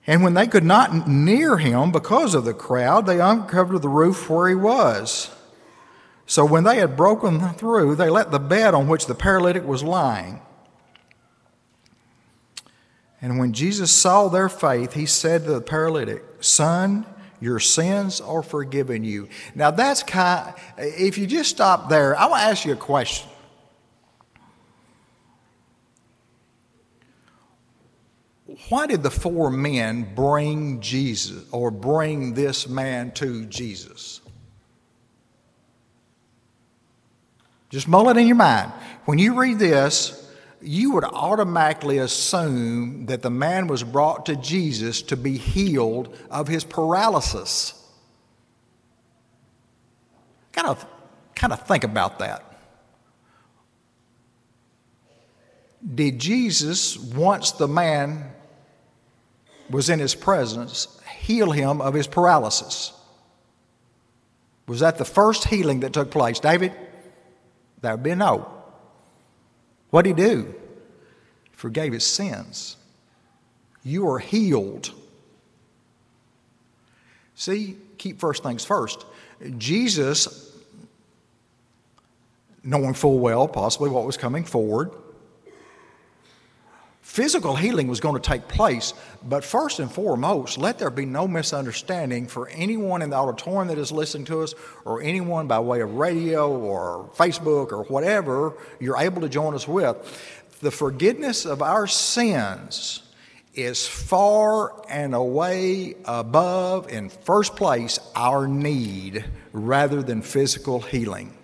And 0.05 0.23
when 0.23 0.33
they 0.33 0.47
could 0.47 0.63
not 0.63 1.07
near 1.07 1.57
him 1.57 1.91
because 1.91 2.33
of 2.33 2.45
the 2.45 2.53
crowd, 2.53 3.05
they 3.05 3.19
uncovered 3.19 3.81
the 3.81 3.89
roof 3.89 4.29
where 4.29 4.47
he 4.47 4.55
was. 4.55 5.29
So 6.25 6.45
when 6.45 6.63
they 6.63 6.77
had 6.77 6.97
broken 6.97 7.39
through, 7.53 7.95
they 7.95 8.09
let 8.09 8.31
the 8.31 8.39
bed 8.39 8.73
on 8.73 8.87
which 8.87 9.05
the 9.05 9.15
paralytic 9.15 9.65
was 9.65 9.83
lying. 9.83 10.41
And 13.21 13.39
when 13.39 13.53
Jesus 13.53 13.91
saw 13.91 14.27
their 14.27 14.49
faith, 14.49 14.93
he 14.93 15.05
said 15.05 15.45
to 15.45 15.53
the 15.53 15.61
paralytic, 15.61 16.23
Son, 16.39 17.05
your 17.39 17.59
sins 17.59 18.21
are 18.21 18.43
forgiven 18.43 19.03
you. 19.03 19.29
Now 19.55 19.71
that's 19.71 20.03
kind 20.03 20.53
if 20.77 21.17
you 21.17 21.27
just 21.27 21.49
stop 21.49 21.89
there, 21.89 22.17
I 22.17 22.27
want 22.27 22.41
to 22.41 22.47
ask 22.47 22.65
you 22.65 22.73
a 22.73 22.75
question. 22.75 23.29
Why 28.69 28.87
did 28.87 29.03
the 29.03 29.11
four 29.11 29.51
men 29.51 30.15
bring 30.15 30.81
Jesus 30.81 31.43
or 31.51 31.69
bring 31.69 32.33
this 32.33 32.67
man 32.67 33.11
to 33.11 33.45
Jesus? 33.45 34.21
Just 37.69 37.87
mull 37.87 38.09
it 38.09 38.17
in 38.17 38.25
your 38.25 38.35
mind. 38.35 38.71
When 39.05 39.19
you 39.19 39.39
read 39.39 39.59
this, 39.59 40.26
you 40.61 40.91
would 40.93 41.03
automatically 41.03 41.99
assume 41.99 43.05
that 43.05 43.21
the 43.21 43.29
man 43.29 43.67
was 43.67 43.83
brought 43.83 44.25
to 44.25 44.35
Jesus 44.35 45.01
to 45.03 45.17
be 45.17 45.37
healed 45.37 46.15
of 46.31 46.47
his 46.47 46.63
paralysis. 46.63 47.73
Kind 50.51 50.67
of, 50.67 50.85
kind 51.35 51.53
of 51.53 51.65
think 51.67 51.83
about 51.83 52.19
that. 52.19 52.43
Did 55.95 56.17
Jesus, 56.19 56.97
once 56.97 57.51
the 57.51 57.67
man 57.67 58.31
was 59.69 59.89
in 59.89 59.99
his 59.99 60.15
presence, 60.15 60.99
heal 61.19 61.51
him 61.51 61.81
of 61.81 61.93
his 61.93 62.07
paralysis? 62.07 62.93
Was 64.67 64.79
that 64.79 64.97
the 64.97 65.05
first 65.05 65.45
healing 65.45 65.81
that 65.81 65.93
took 65.93 66.09
place? 66.09 66.39
David? 66.39 66.73
That 67.81 67.91
would 67.91 68.03
be 68.03 68.15
no. 68.15 68.56
What 69.89 70.03
did 70.03 70.17
he 70.17 70.25
do? 70.25 70.55
He 71.43 71.55
forgave 71.55 71.93
his 71.93 72.05
sins. 72.05 72.77
You 73.83 74.09
are 74.09 74.19
healed. 74.19 74.91
See, 77.35 77.77
keep 77.97 78.19
first 78.19 78.43
things 78.43 78.65
first. 78.65 79.05
Jesus, 79.57 80.51
knowing 82.63 82.93
full 82.93 83.19
well 83.19 83.47
possibly 83.47 83.89
what 83.89 84.05
was 84.05 84.17
coming 84.17 84.43
forward, 84.43 84.91
Physical 87.17 87.55
healing 87.55 87.87
was 87.87 87.99
going 87.99 88.13
to 88.13 88.21
take 88.21 88.47
place, 88.47 88.93
but 89.27 89.43
first 89.43 89.79
and 89.79 89.91
foremost, 89.91 90.59
let 90.59 90.77
there 90.77 90.91
be 90.91 91.03
no 91.03 91.27
misunderstanding 91.27 92.27
for 92.27 92.47
anyone 92.49 93.01
in 93.01 93.09
the 93.09 93.15
auditorium 93.15 93.69
that 93.69 93.79
is 93.79 93.91
listening 93.91 94.25
to 94.25 94.41
us, 94.41 94.53
or 94.85 95.01
anyone 95.01 95.47
by 95.47 95.59
way 95.59 95.81
of 95.81 95.95
radio 95.95 96.55
or 96.55 97.09
Facebook 97.15 97.71
or 97.71 97.85
whatever 97.85 98.53
you're 98.79 98.97
able 98.97 99.21
to 99.21 99.29
join 99.29 99.55
us 99.55 99.67
with. 99.67 99.97
The 100.61 100.69
forgiveness 100.69 101.47
of 101.47 101.63
our 101.63 101.87
sins 101.87 103.01
is 103.55 103.87
far 103.87 104.79
and 104.87 105.15
away 105.15 105.95
above, 106.05 106.91
in 106.91 107.09
first 107.09 107.55
place, 107.55 107.97
our 108.15 108.47
need 108.47 109.25
rather 109.53 110.03
than 110.03 110.21
physical 110.21 110.81
healing. 110.81 111.36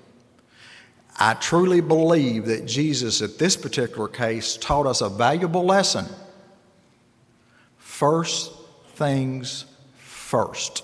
I 1.19 1.35
truly 1.35 1.81
believe 1.81 2.45
that 2.45 2.65
Jesus, 2.65 3.21
at 3.21 3.37
this 3.37 3.55
particular 3.55 4.07
case, 4.07 4.57
taught 4.57 4.87
us 4.87 5.01
a 5.01 5.09
valuable 5.09 5.63
lesson. 5.63 6.05
First 7.77 8.51
things 8.95 9.65
first. 9.97 10.83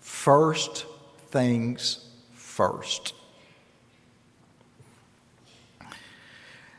First 0.00 0.86
things 1.30 2.08
first. 2.34 3.14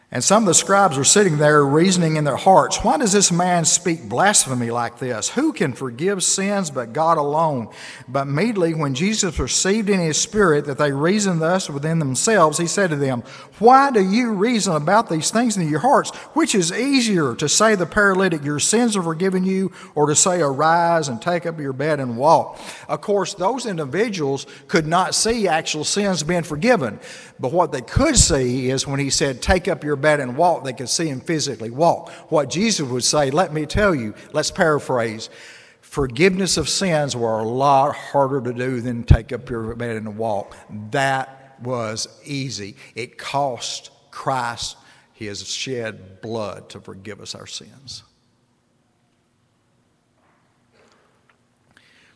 And 0.09 0.23
some 0.23 0.43
of 0.43 0.47
the 0.47 0.53
scribes 0.53 0.97
were 0.97 1.03
sitting 1.03 1.37
there 1.37 1.65
reasoning 1.65 2.15
in 2.15 2.23
their 2.23 2.37
hearts, 2.37 2.77
Why 2.81 2.97
does 2.97 3.11
this 3.11 3.29
man 3.29 3.65
speak 3.65 4.07
blasphemy 4.07 4.71
like 4.71 4.99
this? 4.99 5.31
Who 5.31 5.51
can 5.51 5.73
forgive 5.73 6.23
sins 6.23 6.71
but 6.71 6.93
God 6.93 7.17
alone? 7.17 7.67
But 8.07 8.27
immediately, 8.27 8.73
when 8.73 8.93
Jesus 8.93 9.35
perceived 9.35 9.89
in 9.89 9.99
his 9.99 10.17
spirit 10.17 10.63
that 10.65 10.77
they 10.77 10.93
reasoned 10.93 11.41
thus 11.41 11.69
within 11.69 11.99
themselves, 11.99 12.57
he 12.57 12.67
said 12.67 12.89
to 12.91 12.95
them, 12.95 13.21
Why 13.59 13.91
do 13.91 14.01
you 14.01 14.31
reason 14.31 14.77
about 14.77 15.09
these 15.09 15.29
things 15.29 15.57
in 15.57 15.67
your 15.67 15.81
hearts? 15.81 16.15
Which 16.33 16.55
is 16.55 16.71
easier 16.71 17.35
to 17.35 17.49
say 17.49 17.75
the 17.75 17.85
paralytic, 17.85 18.45
Your 18.45 18.59
sins 18.59 18.95
are 18.95 19.03
forgiven 19.03 19.43
you, 19.43 19.73
or 19.93 20.07
to 20.07 20.15
say, 20.15 20.39
Arise 20.39 21.09
and 21.09 21.21
take 21.21 21.45
up 21.45 21.59
your 21.59 21.73
bed 21.73 21.99
and 21.99 22.15
walk? 22.15 22.57
Of 22.87 23.01
course, 23.01 23.33
those 23.33 23.65
individuals 23.65 24.45
could 24.69 24.87
not 24.87 25.15
see 25.15 25.49
actual 25.49 25.83
sins 25.83 26.23
being 26.23 26.43
forgiven. 26.43 27.01
But 27.41 27.51
what 27.51 27.73
they 27.73 27.81
could 27.81 28.15
see 28.15 28.69
is 28.69 28.87
when 28.87 29.01
he 29.01 29.09
said, 29.09 29.41
Take 29.41 29.67
up 29.67 29.83
your 29.83 29.96
bed 30.01 30.19
and 30.19 30.37
walk, 30.37 30.63
they 30.63 30.73
could 30.73 30.89
see 30.89 31.07
him 31.07 31.19
physically 31.19 31.69
walk. 31.69 32.11
What 32.29 32.49
Jesus 32.49 32.87
would 32.87 33.03
say, 33.03 33.31
Let 33.31 33.53
me 33.53 33.65
tell 33.65 33.93
you, 33.93 34.13
let's 34.33 34.51
paraphrase 34.51 35.29
forgiveness 35.81 36.57
of 36.57 36.67
sins 36.69 37.15
were 37.15 37.39
a 37.39 37.47
lot 37.47 37.95
harder 37.95 38.41
to 38.41 38.53
do 38.53 38.81
than 38.81 39.03
take 39.03 39.31
up 39.31 39.49
your 39.49 39.73
bed 39.73 39.95
and 39.95 40.17
walk. 40.17 40.55
That 40.91 41.57
was 41.61 42.07
easy. 42.23 42.75
It 42.93 43.17
cost 43.17 43.89
Christ 44.11 44.77
his 45.13 45.47
shed 45.47 46.21
blood 46.21 46.69
to 46.69 46.79
forgive 46.79 47.21
us 47.21 47.33
our 47.33 47.47
sins. 47.47 48.03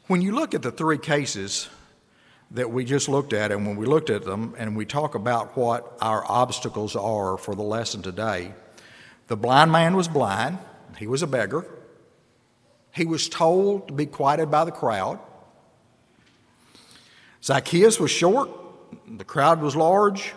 When 0.08 0.22
you 0.22 0.34
look 0.34 0.54
at 0.54 0.62
the 0.62 0.72
three 0.72 0.98
cases 0.98 1.70
that 2.54 2.70
we 2.70 2.84
just 2.84 3.08
looked 3.08 3.34
at, 3.34 3.52
and 3.52 3.66
when 3.66 3.78
we 3.78 3.86
looked 3.86 4.10
at 4.10 4.24
them 4.24 4.56
and 4.58 4.76
we 4.76 4.86
talk 4.86 5.16
about 5.16 5.56
what 5.56 5.98
our 6.02 6.24
obstacles 6.30 6.96
are 6.96 7.38
for 7.38 7.56
the 7.56 7.64
lesson 7.64 8.02
today, 8.02 8.54
the 9.28 9.38
blind 9.38 9.72
man 9.72 9.96
was 9.96 10.08
blind, 10.08 10.58
he 10.98 11.08
was 11.08 11.22
a 11.22 11.28
beggar. 11.28 11.66
He 12.94 13.06
was 13.06 13.30
told 13.30 13.88
to 13.88 13.94
be 13.94 14.06
quieted 14.06 14.52
by 14.52 14.66
the 14.66 14.72
crowd. 14.72 15.20
Zacchaeus 17.42 18.00
was 18.00 18.12
short, 18.12 18.50
the 19.08 19.24
crowd 19.24 19.62
was 19.62 19.76
large. 19.76 20.34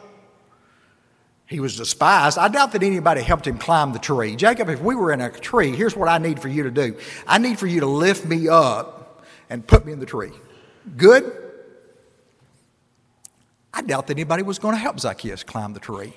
He 1.47 1.61
was 1.61 1.77
despised. 1.77 2.39
I 2.39 2.49
doubt 2.49 2.73
that 2.73 2.83
anybody 2.83 3.21
helped 3.21 3.47
him 3.47 3.59
climb 3.59 3.93
the 3.93 3.99
tree. 3.99 4.35
Jacob, 4.35 4.71
if 4.71 4.81
we 4.81 4.95
were 4.95 5.13
in 5.13 5.21
a 5.21 5.31
tree, 5.31 5.77
here's 5.77 5.95
what 5.95 6.09
I 6.09 6.17
need 6.17 6.41
for 6.41 6.49
you 6.49 6.63
to 6.63 6.71
do 6.71 6.97
I 7.27 7.39
need 7.39 7.59
for 7.59 7.67
you 7.67 7.81
to 7.81 7.87
lift 7.87 8.25
me 8.25 8.49
up 8.49 9.25
and 9.51 9.67
put 9.67 9.85
me 9.85 9.93
in 9.93 10.01
the 10.01 10.07
tree. 10.07 10.33
Good? 10.97 11.44
I 13.77 13.83
doubt 13.83 14.07
that 14.07 14.15
anybody 14.15 14.45
was 14.45 14.61
going 14.61 14.75
to 14.75 14.81
help 14.81 15.01
Zacchaeus 15.01 15.43
climb 15.43 15.73
the 15.73 15.81
tree. 15.81 16.13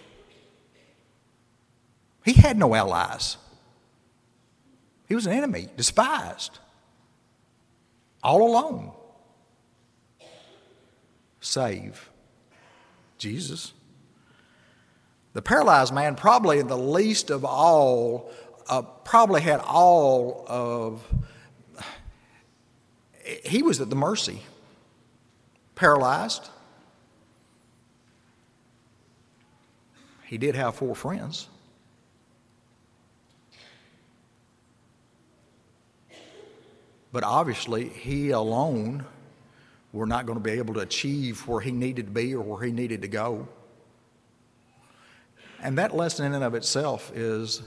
He 2.23 2.33
had 2.33 2.57
no 2.57 2.75
allies. 2.75 3.37
He 5.07 5.15
was 5.15 5.25
an 5.25 5.33
enemy, 5.33 5.67
despised, 5.75 6.59
all 8.21 8.47
alone. 8.47 8.91
Save 11.39 12.09
Jesus. 13.17 13.73
The 15.33 15.41
paralyzed 15.41 15.93
man, 15.93 16.15
probably 16.15 16.61
the 16.61 16.77
least 16.77 17.29
of 17.31 17.43
all, 17.43 18.29
uh, 18.69 18.81
probably 18.81 19.41
had 19.41 19.61
all 19.61 20.45
of, 20.47 21.03
he 23.23 23.63
was 23.63 23.79
at 23.79 23.89
the 23.89 23.95
mercy. 23.95 24.43
Paralyzed, 25.75 26.49
He 30.27 30.37
did 30.37 30.55
have 30.55 30.75
four 30.75 30.93
friends. 30.93 31.47
But 37.13 37.23
obviously, 37.23 37.87
he 37.87 38.31
alone 38.31 39.05
were 39.93 40.05
not 40.05 40.25
going 40.25 40.37
to 40.37 40.43
be 40.43 40.51
able 40.51 40.73
to 40.73 40.81
achieve 40.81 41.47
where 41.47 41.61
he 41.61 41.71
needed 41.71 42.07
to 42.07 42.11
be 42.11 42.35
or 42.35 42.41
where 42.41 42.61
he 42.61 42.73
needed 42.73 43.01
to 43.03 43.07
go. 43.07 43.47
And 45.63 45.77
that 45.77 45.95
lesson 45.95 46.25
in 46.25 46.33
and 46.33 46.43
of 46.43 46.55
itself 46.55 47.11
is 47.15 47.61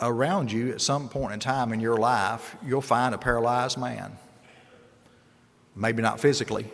around 0.00 0.50
you 0.50 0.72
at 0.72 0.80
some 0.80 1.10
point 1.10 1.34
in 1.34 1.40
time 1.40 1.74
in 1.74 1.80
your 1.80 1.98
life, 1.98 2.56
you'll 2.64 2.80
find 2.80 3.14
a 3.14 3.18
paralyzed 3.18 3.76
man. 3.76 4.16
Maybe 5.76 6.02
not 6.02 6.20
physically, 6.20 6.66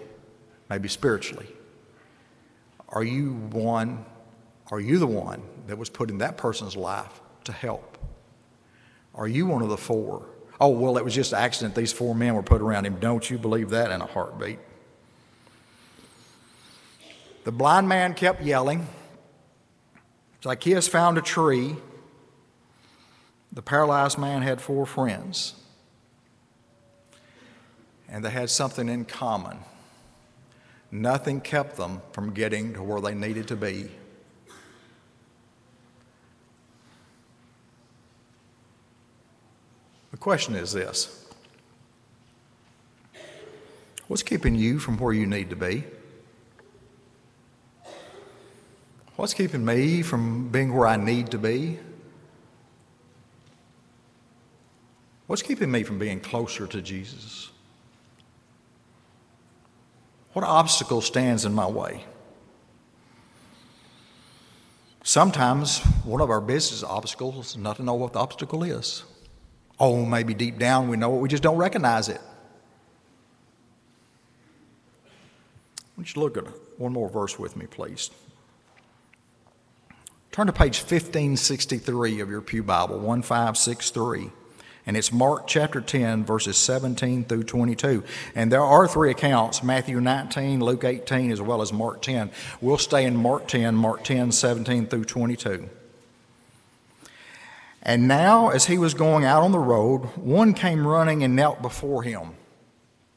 maybe 0.70 0.88
spiritually. 0.88 1.48
Are 2.88 3.02
you 3.02 3.32
one 3.50 4.04
are 4.70 4.80
you 4.80 4.98
the 4.98 5.06
one 5.06 5.42
that 5.66 5.76
was 5.76 5.90
put 5.90 6.10
in 6.10 6.18
that 6.18 6.36
person's 6.36 6.76
life 6.76 7.20
to 7.44 7.52
help? 7.52 7.98
Are 9.14 9.28
you 9.28 9.46
one 9.46 9.62
of 9.62 9.68
the 9.68 9.76
four? 9.76 10.26
Oh, 10.60 10.68
well, 10.68 10.96
it 10.96 11.04
was 11.04 11.14
just 11.14 11.32
an 11.32 11.38
accident. 11.38 11.74
These 11.74 11.92
four 11.92 12.14
men 12.14 12.34
were 12.34 12.42
put 12.42 12.62
around 12.62 12.86
him. 12.86 12.98
Don't 12.98 13.28
you 13.28 13.38
believe 13.38 13.70
that 13.70 13.90
in 13.90 14.00
a 14.00 14.06
heartbeat? 14.06 14.58
The 17.44 17.52
blind 17.52 17.88
man 17.88 18.14
kept 18.14 18.42
yelling. 18.42 18.86
Zacchaeus 20.42 20.88
found 20.88 21.18
a 21.18 21.22
tree. 21.22 21.76
the 23.52 23.62
paralyzed 23.62 24.18
man 24.18 24.42
had 24.42 24.60
four 24.60 24.84
friends, 24.84 25.54
and 28.08 28.24
they 28.24 28.30
had 28.30 28.50
something 28.50 28.88
in 28.88 29.04
common. 29.04 29.58
Nothing 30.90 31.40
kept 31.40 31.76
them 31.76 32.02
from 32.12 32.32
getting 32.32 32.74
to 32.74 32.82
where 32.82 33.00
they 33.00 33.14
needed 33.14 33.46
to 33.48 33.56
be. 33.56 33.90
Question 40.24 40.54
is 40.54 40.72
this 40.72 41.26
What's 44.08 44.22
keeping 44.22 44.54
you 44.54 44.78
from 44.78 44.96
where 44.96 45.12
you 45.12 45.26
need 45.26 45.50
to 45.50 45.56
be? 45.56 45.84
What's 49.16 49.34
keeping 49.34 49.62
me 49.66 50.00
from 50.00 50.48
being 50.48 50.72
where 50.72 50.86
I 50.86 50.96
need 50.96 51.30
to 51.32 51.38
be? 51.38 51.78
What's 55.26 55.42
keeping 55.42 55.70
me 55.70 55.82
from 55.82 55.98
being 55.98 56.20
closer 56.20 56.66
to 56.68 56.80
Jesus? 56.80 57.50
What 60.32 60.42
obstacle 60.46 61.02
stands 61.02 61.44
in 61.44 61.52
my 61.52 61.66
way? 61.66 62.02
Sometimes 65.02 65.80
one 66.02 66.22
of 66.22 66.30
our 66.30 66.40
biggest 66.40 66.82
obstacles 66.82 67.50
is 67.50 67.56
not 67.58 67.76
to 67.76 67.82
know 67.82 67.92
what 67.92 68.14
the 68.14 68.20
obstacle 68.20 68.64
is. 68.64 69.04
Oh, 69.78 70.04
maybe 70.04 70.34
deep 70.34 70.58
down 70.58 70.88
we 70.88 70.96
know 70.96 71.16
it, 71.16 71.20
we 71.20 71.28
just 71.28 71.42
don't 71.42 71.56
recognize 71.56 72.08
it. 72.08 72.20
Would 75.96 76.14
you 76.14 76.20
look 76.20 76.36
at 76.36 76.44
one 76.78 76.92
more 76.92 77.08
verse 77.08 77.38
with 77.38 77.56
me, 77.56 77.66
please? 77.66 78.10
Turn 80.32 80.48
to 80.48 80.52
page 80.52 80.78
1563 80.78 82.20
of 82.20 82.28
your 82.28 82.40
Pew 82.40 82.64
Bible, 82.64 82.98
1563. 82.98 84.30
And 84.86 84.96
it's 84.96 85.12
Mark 85.12 85.46
chapter 85.46 85.80
10, 85.80 86.24
verses 86.24 86.56
17 86.56 87.24
through 87.24 87.44
22. 87.44 88.02
And 88.34 88.50
there 88.50 88.60
are 88.60 88.86
three 88.86 89.10
accounts 89.10 89.62
Matthew 89.62 90.00
19, 90.00 90.60
Luke 90.60 90.84
18, 90.84 91.30
as 91.30 91.40
well 91.40 91.62
as 91.62 91.72
Mark 91.72 92.02
10. 92.02 92.30
We'll 92.60 92.78
stay 92.78 93.04
in 93.04 93.16
Mark 93.16 93.46
10, 93.46 93.76
Mark 93.76 94.04
10, 94.04 94.32
17 94.32 94.88
through 94.88 95.04
22. 95.04 95.70
And 97.84 98.08
now, 98.08 98.48
as 98.48 98.64
he 98.64 98.78
was 98.78 98.94
going 98.94 99.24
out 99.24 99.42
on 99.42 99.52
the 99.52 99.58
road, 99.58 100.04
one 100.16 100.54
came 100.54 100.86
running 100.86 101.22
and 101.22 101.36
knelt 101.36 101.60
before 101.60 102.02
him 102.02 102.34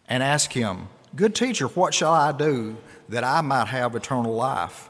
and 0.09 0.21
asked 0.21 0.53
him, 0.53 0.89
Good 1.15 1.33
teacher, 1.33 1.67
what 1.67 1.93
shall 1.93 2.13
I 2.13 2.33
do 2.33 2.75
that 3.07 3.23
I 3.23 3.41
might 3.41 3.69
have 3.69 3.95
eternal 3.95 4.33
life? 4.33 4.89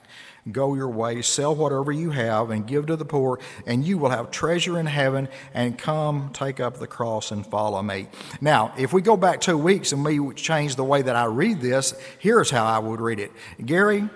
Go 0.49 0.73
your 0.73 0.89
way, 0.89 1.21
sell 1.21 1.53
whatever 1.55 1.91
you 1.91 2.09
have, 2.09 2.49
and 2.49 2.65
give 2.65 2.87
to 2.87 2.95
the 2.95 3.05
poor, 3.05 3.39
and 3.67 3.85
you 3.85 3.99
will 3.99 4.09
have 4.09 4.31
treasure 4.31 4.79
in 4.79 4.87
heaven. 4.87 5.29
And 5.53 5.77
come, 5.77 6.31
take 6.33 6.59
up 6.59 6.79
the 6.79 6.87
cross 6.87 7.29
and 7.29 7.45
follow 7.45 7.83
me. 7.83 8.07
Now, 8.39 8.73
if 8.75 8.91
we 8.91 9.03
go 9.03 9.15
back 9.15 9.39
two 9.39 9.57
weeks 9.57 9.91
and 9.91 10.03
we 10.03 10.33
change 10.33 10.75
the 10.75 10.83
way 10.83 11.03
that 11.03 11.15
I 11.15 11.25
read 11.25 11.61
this, 11.61 11.93
here's 12.17 12.49
how 12.49 12.65
I 12.65 12.79
would 12.79 12.99
read 12.99 13.19
it 13.19 13.31
Gary, 13.63 14.09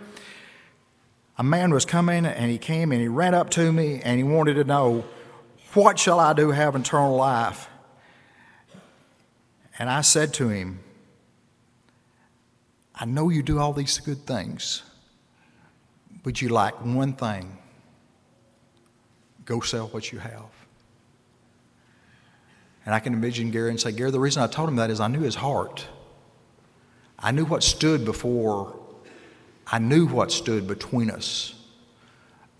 a 1.37 1.43
man 1.43 1.71
was 1.71 1.85
coming, 1.85 2.25
and 2.25 2.49
he 2.49 2.57
came 2.57 2.91
and 2.91 2.99
he 2.99 3.07
ran 3.07 3.35
up 3.35 3.51
to 3.51 3.71
me, 3.71 4.01
and 4.03 4.17
he 4.17 4.23
wanted 4.23 4.55
to 4.55 4.63
know, 4.63 5.05
What 5.75 5.99
shall 5.99 6.19
I 6.19 6.33
do 6.33 6.49
have 6.49 6.75
eternal 6.75 7.15
life? 7.15 7.69
And 9.77 9.89
I 9.89 10.01
said 10.01 10.33
to 10.35 10.49
him, 10.49 10.79
I 12.95 13.05
know 13.05 13.29
you 13.29 13.43
do 13.43 13.59
all 13.59 13.73
these 13.73 13.99
good 13.99 14.25
things. 14.25 14.81
But 16.25 16.41
you 16.41 16.49
lack 16.49 16.83
one 16.83 17.13
thing 17.13 17.55
go 19.45 19.59
sell 19.59 19.89
what 19.89 20.11
you 20.11 20.17
have. 20.17 20.49
And 22.83 22.95
I 22.95 22.99
can 22.99 23.13
imagine 23.13 23.51
Gary 23.51 23.69
and 23.69 23.79
say, 23.79 23.91
Gary, 23.91 24.09
the 24.09 24.19
reason 24.19 24.41
I 24.41 24.47
told 24.47 24.67
him 24.67 24.77
that 24.77 24.89
is 24.89 24.99
I 24.99 25.07
knew 25.07 25.19
his 25.19 25.35
heart. 25.35 25.87
I 27.19 27.31
knew 27.31 27.45
what 27.45 27.61
stood 27.61 28.05
before, 28.05 28.75
I 29.67 29.77
knew 29.77 30.07
what 30.07 30.31
stood 30.31 30.67
between 30.67 31.11
us. 31.11 31.53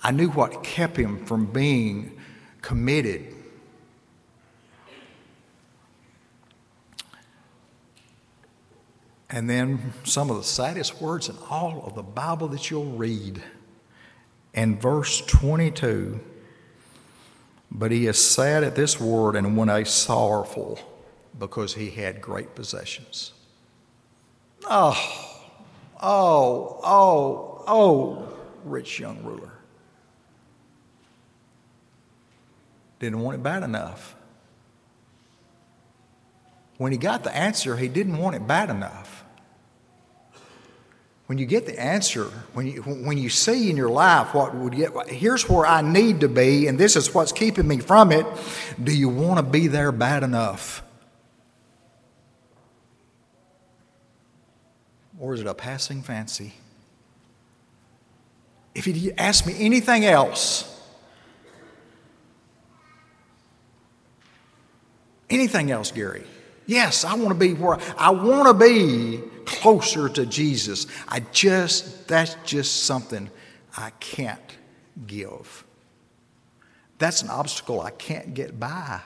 I 0.04 0.12
knew 0.12 0.30
what 0.30 0.64
kept 0.64 0.96
him 0.96 1.26
from 1.26 1.48
being 1.48 2.22
committed. 2.62 3.34
And 9.32 9.50
then 9.50 9.92
some 10.04 10.30
of 10.30 10.38
the 10.38 10.44
saddest 10.44 11.02
words 11.02 11.30
in 11.30 11.36
all 11.50 11.84
of 11.88 11.96
the 11.96 12.04
Bible 12.04 12.48
that 12.50 12.70
you'll 12.70 12.96
read 12.96 13.42
and 14.56 14.82
verse 14.82 15.22
22 15.22 16.20
But 17.70 17.92
he 17.92 18.08
is 18.08 18.18
sad 18.18 18.64
at 18.64 18.76
this 18.76 19.00
word 19.00 19.36
and 19.36 19.56
went 19.56 19.70
a 19.70 19.86
sorrowful 19.86 20.80
because 21.38 21.76
he 21.76 21.92
had 21.92 22.22
great 22.22 22.56
possessions. 22.56 23.34
Oh, 24.68 25.44
oh, 26.02 26.80
oh, 26.84 27.64
oh, 27.68 28.34
rich 28.64 29.00
young 29.00 29.22
ruler. 29.24 29.52
Didn't 33.00 33.20
want 33.20 33.36
it 33.36 33.44
bad 33.44 33.62
enough. 33.62 34.16
When 36.78 36.92
he 36.92 36.98
got 36.98 37.24
the 37.24 37.36
answer, 37.36 37.76
he 37.78 37.90
didn't 37.90 38.18
want 38.18 38.36
it 38.36 38.48
bad 38.48 38.70
enough 38.70 39.15
when 41.28 41.40
you 41.40 41.46
get 41.46 41.66
the 41.66 41.80
answer, 41.80 42.26
when 42.54 42.68
you, 42.68 42.82
when 42.84 43.18
you 43.18 43.30
see 43.30 43.70
in 43.70 43.78
your 43.78 43.90
life 43.90 44.34
what 44.36 44.54
would 44.54 44.76
get, 44.76 44.92
here's 45.10 45.50
where 45.50 45.66
I 45.66 45.82
need 45.82 46.20
to 46.20 46.28
be, 46.28 46.68
and 46.68 46.80
this 46.80 46.96
is 46.96 47.14
what's 47.14 47.32
keeping 47.32 47.68
me 47.68 47.80
from 47.80 48.12
it, 48.12 48.26
do 48.82 48.96
you 48.96 49.10
want 49.10 49.38
to 49.38 49.44
be 49.44 49.68
there 49.68 49.92
bad 49.92 50.22
enough? 50.22 50.84
Or 55.20 55.34
is 55.34 55.42
it 55.42 55.48
a 55.48 55.56
passing 55.56 56.04
fancy? 56.04 56.54
If 58.76 58.86
you 58.86 59.14
ask 59.18 59.48
me 59.48 59.56
anything 59.58 60.06
else, 60.06 60.80
anything 65.30 65.72
else, 65.72 65.92
Gary, 65.92 66.26
yes, 66.66 67.04
I 67.04 67.16
want 67.16 67.30
to 67.30 67.36
be 67.36 67.54
where 67.54 67.78
I 67.98 68.12
want 68.12 68.48
to 68.48 68.54
be 68.54 69.22
closer 69.46 70.10
to 70.10 70.26
Jesus. 70.26 70.88
I 71.08 71.22
just, 71.32 72.08
that's 72.08 72.36
just 72.46 72.84
something 72.84 73.30
I 73.78 73.92
can't 74.00 74.58
give. 75.06 75.64
That's 76.98 77.22
an 77.22 77.30
obstacle 77.30 77.82
I 77.82 77.92
can't 77.92 78.34
get 78.34 78.60
by. 78.60 79.02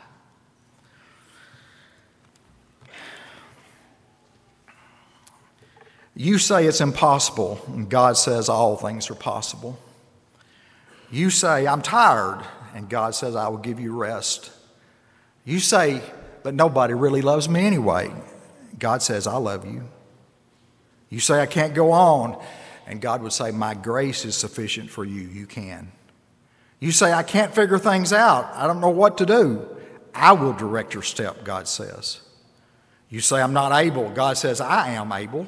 You 6.16 6.38
say 6.38 6.66
it's 6.66 6.82
impossible, 6.82 7.62
and 7.68 7.90
God 7.90 8.18
says 8.18 8.50
all 8.50 8.76
things 8.76 9.10
are 9.10 9.16
possible. 9.16 9.80
You 11.12 11.30
say, 11.30 11.66
I'm 11.66 11.82
tired, 11.82 12.46
and 12.76 12.90
God 12.90 13.16
says, 13.16 13.36
I 13.36 13.48
will 13.48 13.58
give 13.58 13.80
you 13.80 13.96
rest. 13.96 14.52
You 15.46 15.60
say, 15.60 16.02
but 16.44 16.54
nobody 16.54 16.94
really 16.94 17.22
loves 17.22 17.50
me 17.50 17.66
anyway. 17.66 18.12
God 18.78 19.02
says, 19.02 19.28
I 19.28 19.38
love 19.38 19.66
you. 19.66 19.90
You 21.10 21.20
say, 21.20 21.42
I 21.42 21.46
can't 21.46 21.74
go 21.74 21.92
on. 21.92 22.42
And 22.88 23.02
God 23.02 23.22
would 23.22 23.34
say, 23.34 23.52
My 23.52 23.74
grace 23.74 24.26
is 24.26 24.36
sufficient 24.36 24.90
for 24.90 25.06
you. 25.06 25.22
You 25.22 25.46
can. 25.46 25.92
You 26.80 26.92
say, 26.92 27.12
I 27.12 27.24
can't 27.24 27.54
figure 27.54 27.78
things 27.78 28.14
out. 28.14 28.52
I 28.54 28.66
don't 28.66 28.80
know 28.80 28.90
what 28.90 29.18
to 29.18 29.26
do. 29.26 29.68
I 30.14 30.32
will 30.34 30.54
direct 30.54 30.94
your 30.94 31.04
step, 31.04 31.44
God 31.44 31.68
says. 31.68 32.22
You 33.10 33.20
say, 33.20 33.42
I'm 33.42 33.54
not 33.54 33.72
able. 33.72 34.10
God 34.10 34.38
says, 34.38 34.62
I 34.62 34.92
am 34.92 35.12
able. 35.12 35.48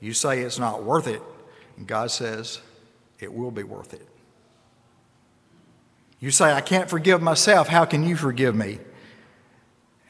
You 0.00 0.12
say, 0.12 0.40
it's 0.40 0.58
not 0.58 0.82
worth 0.82 1.06
it. 1.06 1.22
And 1.76 1.86
God 1.86 2.10
says, 2.10 2.60
it 3.18 3.32
will 3.32 3.50
be 3.50 3.62
worth 3.62 3.94
it. 3.94 4.06
You 6.18 6.30
say, 6.30 6.52
I 6.52 6.60
can't 6.60 6.90
forgive 6.90 7.22
myself. 7.22 7.68
How 7.68 7.84
can 7.84 8.02
you 8.02 8.16
forgive 8.16 8.54
me? 8.54 8.78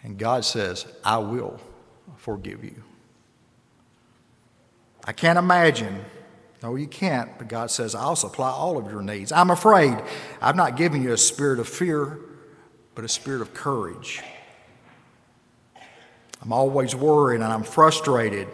And 0.02 0.18
God 0.18 0.44
says, 0.44 0.86
I 1.04 1.18
will 1.18 1.60
forgive 2.16 2.64
you. 2.64 2.82
I 5.04 5.12
can't 5.12 5.38
imagine. 5.38 6.04
No, 6.62 6.76
you 6.76 6.86
can't, 6.86 7.38
but 7.38 7.48
God 7.48 7.70
says, 7.70 7.94
I'll 7.94 8.16
supply 8.16 8.50
all 8.50 8.76
of 8.76 8.90
your 8.90 9.02
needs. 9.02 9.32
I'm 9.32 9.50
afraid 9.50 9.96
I've 10.42 10.56
not 10.56 10.76
given 10.76 11.02
you 11.02 11.12
a 11.12 11.18
spirit 11.18 11.58
of 11.58 11.68
fear, 11.68 12.18
but 12.94 13.04
a 13.04 13.08
spirit 13.08 13.40
of 13.40 13.54
courage. 13.54 14.22
I'm 16.42 16.52
always 16.52 16.94
worried 16.94 17.36
and 17.36 17.44
I'm 17.44 17.62
frustrated. 17.62 18.48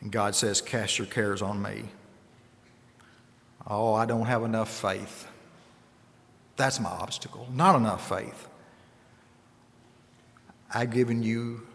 And 0.00 0.10
God 0.10 0.34
says, 0.34 0.60
Cast 0.60 0.98
your 0.98 1.06
cares 1.06 1.42
on 1.42 1.60
me. 1.60 1.84
Oh, 3.66 3.94
I 3.94 4.06
don't 4.06 4.26
have 4.26 4.42
enough 4.42 4.70
faith. 4.70 5.26
That's 6.56 6.80
my 6.80 6.90
obstacle. 6.90 7.48
Not 7.54 7.76
enough 7.76 8.08
faith. 8.08 8.48
I've 10.72 10.90
given 10.90 11.22
you 11.22 11.66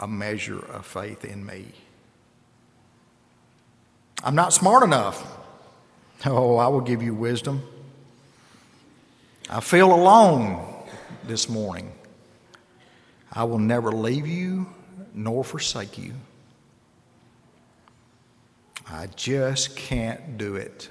a 0.00 0.06
measure 0.06 0.58
of 0.58 0.84
faith 0.84 1.24
in 1.24 1.46
me. 1.46 1.66
I'm 4.24 4.34
not 4.34 4.52
smart 4.52 4.82
enough. 4.82 5.38
Oh, 6.24 6.56
I 6.56 6.66
will 6.68 6.80
give 6.80 7.02
you 7.02 7.14
wisdom. 7.14 7.62
I 9.48 9.60
feel 9.60 9.92
alone 9.92 10.64
this 11.24 11.48
morning. 11.48 11.92
I 13.32 13.44
will 13.44 13.58
never 13.58 13.92
leave 13.92 14.26
you 14.26 14.66
nor 15.14 15.44
forsake 15.44 15.98
you. 15.98 16.14
I 18.90 19.08
just 19.14 19.76
can't 19.76 20.38
do 20.38 20.56
it. 20.56 20.88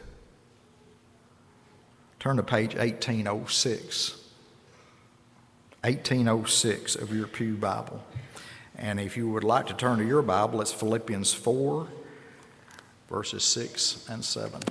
Turn 2.20 2.38
to 2.38 2.44
page 2.44 2.76
1806. 2.76 4.25
1806 5.86 6.96
of 6.96 7.16
your 7.16 7.28
Pew 7.28 7.54
Bible. 7.54 8.04
And 8.76 9.00
if 9.00 9.16
you 9.16 9.30
would 9.30 9.44
like 9.44 9.68
to 9.68 9.76
turn 9.76 10.00
to 10.00 10.06
your 10.06 10.24
Bible, 10.24 10.60
it's 10.60 10.74
Philippians 10.74 11.32
4, 11.32 11.88
verses 13.08 13.44
6 13.44 14.10
and 14.10 14.26
7. 14.26 14.62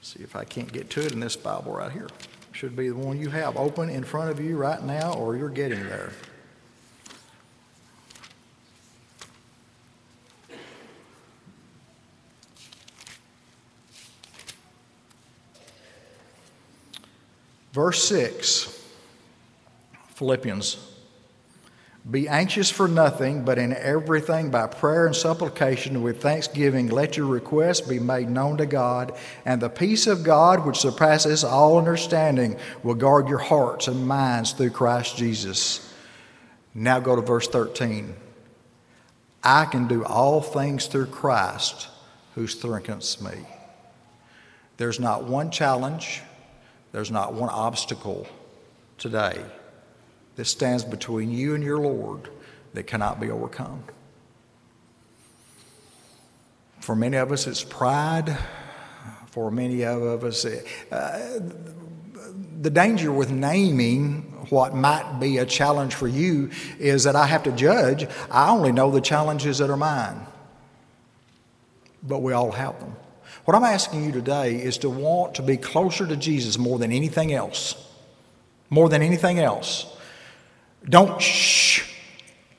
See 0.00 0.22
if 0.22 0.36
I 0.36 0.44
can't 0.44 0.72
get 0.72 0.90
to 0.90 1.04
it 1.04 1.10
in 1.10 1.18
this 1.18 1.34
Bible 1.34 1.72
right 1.72 1.90
here. 1.90 2.06
Should 2.52 2.76
be 2.76 2.88
the 2.88 2.94
one 2.94 3.18
you 3.18 3.30
have 3.30 3.56
open 3.56 3.90
in 3.90 4.04
front 4.04 4.30
of 4.30 4.38
you 4.38 4.56
right 4.56 4.80
now, 4.80 5.14
or 5.14 5.36
you're 5.36 5.48
getting 5.48 5.82
there. 5.82 6.12
Verse 17.74 18.04
6, 18.04 18.80
Philippians. 20.10 20.76
Be 22.08 22.28
anxious 22.28 22.70
for 22.70 22.86
nothing, 22.86 23.44
but 23.44 23.58
in 23.58 23.72
everything 23.72 24.52
by 24.52 24.68
prayer 24.68 25.06
and 25.06 25.16
supplication 25.16 26.00
with 26.00 26.22
thanksgiving, 26.22 26.86
let 26.86 27.16
your 27.16 27.26
requests 27.26 27.80
be 27.80 27.98
made 27.98 28.30
known 28.30 28.58
to 28.58 28.66
God, 28.66 29.16
and 29.44 29.60
the 29.60 29.68
peace 29.68 30.06
of 30.06 30.22
God, 30.22 30.64
which 30.64 30.76
surpasses 30.76 31.42
all 31.42 31.76
understanding, 31.76 32.56
will 32.84 32.94
guard 32.94 33.26
your 33.28 33.38
hearts 33.38 33.88
and 33.88 34.06
minds 34.06 34.52
through 34.52 34.70
Christ 34.70 35.16
Jesus. 35.16 35.92
Now 36.74 37.00
go 37.00 37.16
to 37.16 37.22
verse 37.22 37.48
13. 37.48 38.14
I 39.42 39.64
can 39.64 39.88
do 39.88 40.04
all 40.04 40.40
things 40.40 40.86
through 40.86 41.06
Christ 41.06 41.88
who 42.36 42.46
strengthens 42.46 43.20
me. 43.20 43.48
There's 44.76 45.00
not 45.00 45.24
one 45.24 45.50
challenge 45.50 46.22
there's 46.94 47.10
not 47.10 47.34
one 47.34 47.48
obstacle 47.48 48.24
today 48.98 49.44
that 50.36 50.44
stands 50.44 50.84
between 50.84 51.32
you 51.32 51.56
and 51.56 51.64
your 51.64 51.78
Lord 51.78 52.28
that 52.72 52.84
cannot 52.84 53.18
be 53.18 53.32
overcome. 53.32 53.82
For 56.78 56.94
many 56.94 57.16
of 57.16 57.32
us, 57.32 57.48
it's 57.48 57.64
pride. 57.64 58.38
For 59.26 59.50
many 59.50 59.84
of 59.84 60.22
us, 60.22 60.44
uh, 60.44 61.40
the 62.60 62.70
danger 62.70 63.10
with 63.10 63.28
naming 63.28 64.46
what 64.50 64.72
might 64.72 65.18
be 65.18 65.38
a 65.38 65.44
challenge 65.44 65.96
for 65.96 66.06
you 66.06 66.52
is 66.78 67.02
that 67.02 67.16
I 67.16 67.26
have 67.26 67.42
to 67.42 67.50
judge. 67.50 68.06
I 68.30 68.50
only 68.50 68.70
know 68.70 68.92
the 68.92 69.00
challenges 69.00 69.58
that 69.58 69.68
are 69.68 69.76
mine, 69.76 70.24
but 72.04 72.22
we 72.22 72.32
all 72.32 72.52
have 72.52 72.78
them. 72.78 72.94
What 73.44 73.54
I'm 73.54 73.64
asking 73.64 74.04
you 74.04 74.12
today 74.12 74.54
is 74.56 74.78
to 74.78 74.90
want 74.90 75.34
to 75.34 75.42
be 75.42 75.56
closer 75.56 76.06
to 76.06 76.16
Jesus 76.16 76.56
more 76.56 76.78
than 76.78 76.92
anything 76.92 77.32
else. 77.32 77.74
More 78.70 78.88
than 78.88 79.02
anything 79.02 79.38
else. 79.38 79.86
Don't 80.88 81.20
shh. 81.20 81.90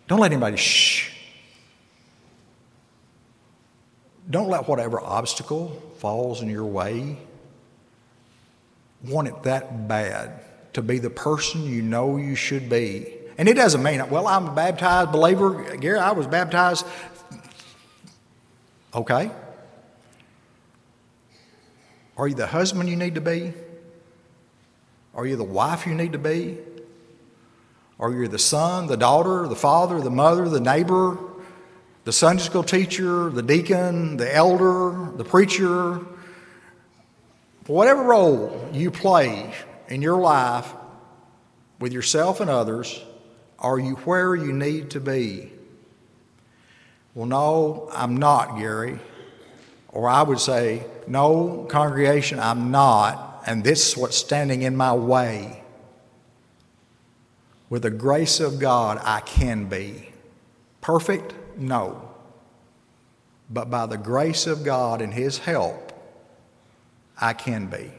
Don't 0.07 0.19
let 0.19 0.31
anybody 0.31 0.57
shh. 0.57 1.11
Don't 4.29 4.49
let 4.49 4.67
whatever 4.67 4.99
obstacle 4.99 5.69
falls 5.97 6.41
in 6.41 6.49
your 6.49 6.65
way 6.65 7.17
want 9.03 9.27
it 9.27 9.43
that 9.43 9.87
bad 9.87 10.41
to 10.73 10.81
be 10.81 10.99
the 10.99 11.09
person 11.09 11.63
you 11.63 11.81
know 11.81 12.17
you 12.17 12.35
should 12.35 12.69
be. 12.69 13.11
And 13.37 13.47
it 13.47 13.55
doesn't 13.55 13.83
mean, 13.83 14.07
well, 14.09 14.27
I'm 14.27 14.47
a 14.47 14.51
baptized 14.51 15.11
believer. 15.11 15.75
Gary, 15.77 15.99
I 15.99 16.11
was 16.11 16.27
baptized. 16.27 16.85
Okay. 18.93 19.31
Are 22.17 22.27
you 22.27 22.35
the 22.35 22.47
husband 22.47 22.89
you 22.89 22.95
need 22.95 23.15
to 23.15 23.21
be? 23.21 23.53
Are 25.13 25.25
you 25.25 25.35
the 25.35 25.43
wife 25.43 25.85
you 25.85 25.95
need 25.95 26.13
to 26.13 26.17
be? 26.17 26.57
Are 27.99 28.11
you 28.11 28.27
the 28.27 28.39
son, 28.39 28.87
the 28.87 28.97
daughter, 28.97 29.47
the 29.47 29.55
father, 29.55 30.01
the 30.01 30.09
mother, 30.09 30.49
the 30.49 30.59
neighbor, 30.59 31.17
the 32.03 32.11
Sunday 32.11 32.43
school 32.43 32.63
teacher, 32.63 33.29
the 33.29 33.41
deacon, 33.41 34.17
the 34.17 34.33
elder, 34.33 35.11
the 35.15 35.23
preacher? 35.23 35.99
Whatever 37.67 38.03
role 38.03 38.69
you 38.73 38.91
play 38.91 39.53
in 39.87 40.01
your 40.01 40.17
life 40.17 40.71
with 41.79 41.93
yourself 41.93 42.39
and 42.39 42.49
others, 42.49 43.01
are 43.59 43.79
you 43.79 43.95
where 43.95 44.35
you 44.35 44.51
need 44.51 44.91
to 44.91 44.99
be? 44.99 45.51
Well, 47.13 47.25
no, 47.25 47.89
I'm 47.93 48.17
not, 48.17 48.57
Gary. 48.57 48.99
Or 49.95 50.09
I 50.09 50.23
would 50.23 50.41
say, 50.41 50.85
no, 51.07 51.65
congregation, 51.69 52.37
I'm 52.37 52.69
not, 52.69 53.43
and 53.47 53.63
this 53.63 53.87
is 53.87 53.97
what's 53.97 54.17
standing 54.17 54.61
in 54.61 54.75
my 54.75 54.93
way. 54.93 55.63
With 57.69 57.83
the 57.83 57.91
grace 57.91 58.41
of 58.41 58.59
God, 58.59 58.99
I 59.01 59.21
can 59.21 59.69
be. 59.69 60.09
Perfect? 60.81 61.33
No. 61.57 62.11
But 63.49 63.69
by 63.69 63.85
the 63.85 63.97
grace 63.97 64.47
of 64.47 64.65
God 64.65 65.01
and 65.01 65.13
His 65.13 65.37
help, 65.37 65.93
I 67.17 67.31
can 67.31 67.67
be. 67.67 67.89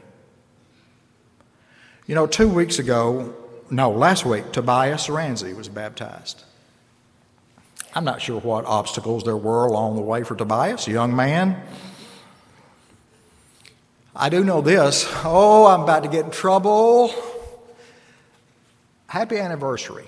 You 2.05 2.13
know, 2.13 2.27
two 2.27 2.47
weeks 2.47 2.77
ago, 2.77 3.33
no, 3.71 3.89
last 3.89 4.23
week, 4.23 4.51
Tobias 4.51 5.09
Ramsey 5.09 5.55
was 5.55 5.67
baptized. 5.67 6.43
I'm 7.95 8.05
not 8.05 8.21
sure 8.21 8.39
what 8.39 8.65
obstacles 8.65 9.23
there 9.23 9.35
were 9.35 9.65
along 9.65 9.95
the 9.95 10.03
way 10.03 10.23
for 10.23 10.35
Tobias, 10.35 10.87
a 10.87 10.91
young 10.91 11.15
man. 11.15 11.59
I 14.19 14.29
do 14.29 14.43
know 14.43 14.61
this. 14.61 15.07
Oh, 15.23 15.67
I'm 15.67 15.81
about 15.81 16.01
to 16.01 16.09
get 16.09 16.25
in 16.25 16.31
trouble. 16.31 17.13
Happy 19.05 19.37
anniversary. 19.37 20.07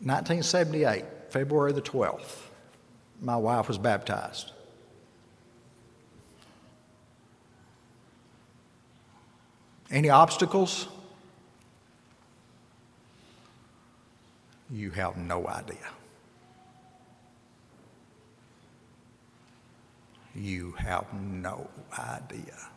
1978, 0.00 1.04
February 1.30 1.72
the 1.72 1.80
12th, 1.80 2.42
my 3.22 3.36
wife 3.36 3.68
was 3.68 3.78
baptized. 3.78 4.52
Any 9.90 10.10
obstacles? 10.10 10.88
You 14.70 14.90
have 14.90 15.16
no 15.16 15.46
idea. 15.48 15.76
You 20.34 20.72
have 20.78 21.12
no 21.12 21.68
idea. 21.98 22.68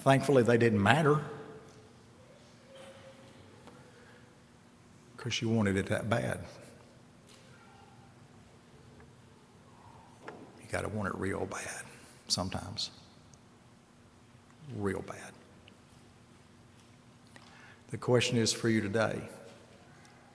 Thankfully, 0.00 0.42
they 0.42 0.58
didn't 0.58 0.82
matter 0.82 1.20
because 5.16 5.32
she 5.32 5.44
wanted 5.44 5.76
it 5.76 5.86
that 5.86 6.10
bad. 6.10 6.40
You 10.26 10.68
got 10.72 10.80
to 10.80 10.88
want 10.88 11.08
it 11.08 11.14
real 11.14 11.46
bad 11.46 11.84
sometimes. 12.26 12.90
Real 14.76 15.02
bad. 15.02 15.32
The 17.90 17.98
question 17.98 18.38
is 18.38 18.52
for 18.52 18.68
you 18.68 18.80
today 18.80 19.20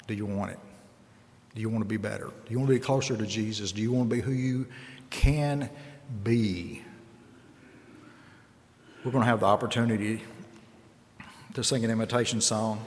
do 0.07 0.13
you 0.13 0.25
want 0.25 0.51
it? 0.51 0.59
Do 1.53 1.61
you 1.61 1.69
want 1.69 1.83
to 1.83 1.87
be 1.87 1.97
better? 1.97 2.25
Do 2.25 2.51
you 2.51 2.59
want 2.59 2.69
to 2.69 2.75
be 2.75 2.79
closer 2.79 3.17
to 3.17 3.25
Jesus? 3.25 3.71
Do 3.71 3.81
you 3.81 3.91
want 3.91 4.09
to 4.09 4.15
be 4.15 4.21
who 4.21 4.31
you 4.31 4.67
can 5.09 5.69
be? 6.23 6.83
We're 9.03 9.11
going 9.11 9.23
to 9.23 9.29
have 9.29 9.41
the 9.41 9.45
opportunity 9.45 10.21
to 11.53 11.63
sing 11.63 11.83
an 11.83 11.91
invitation 11.91 12.41
song. 12.41 12.85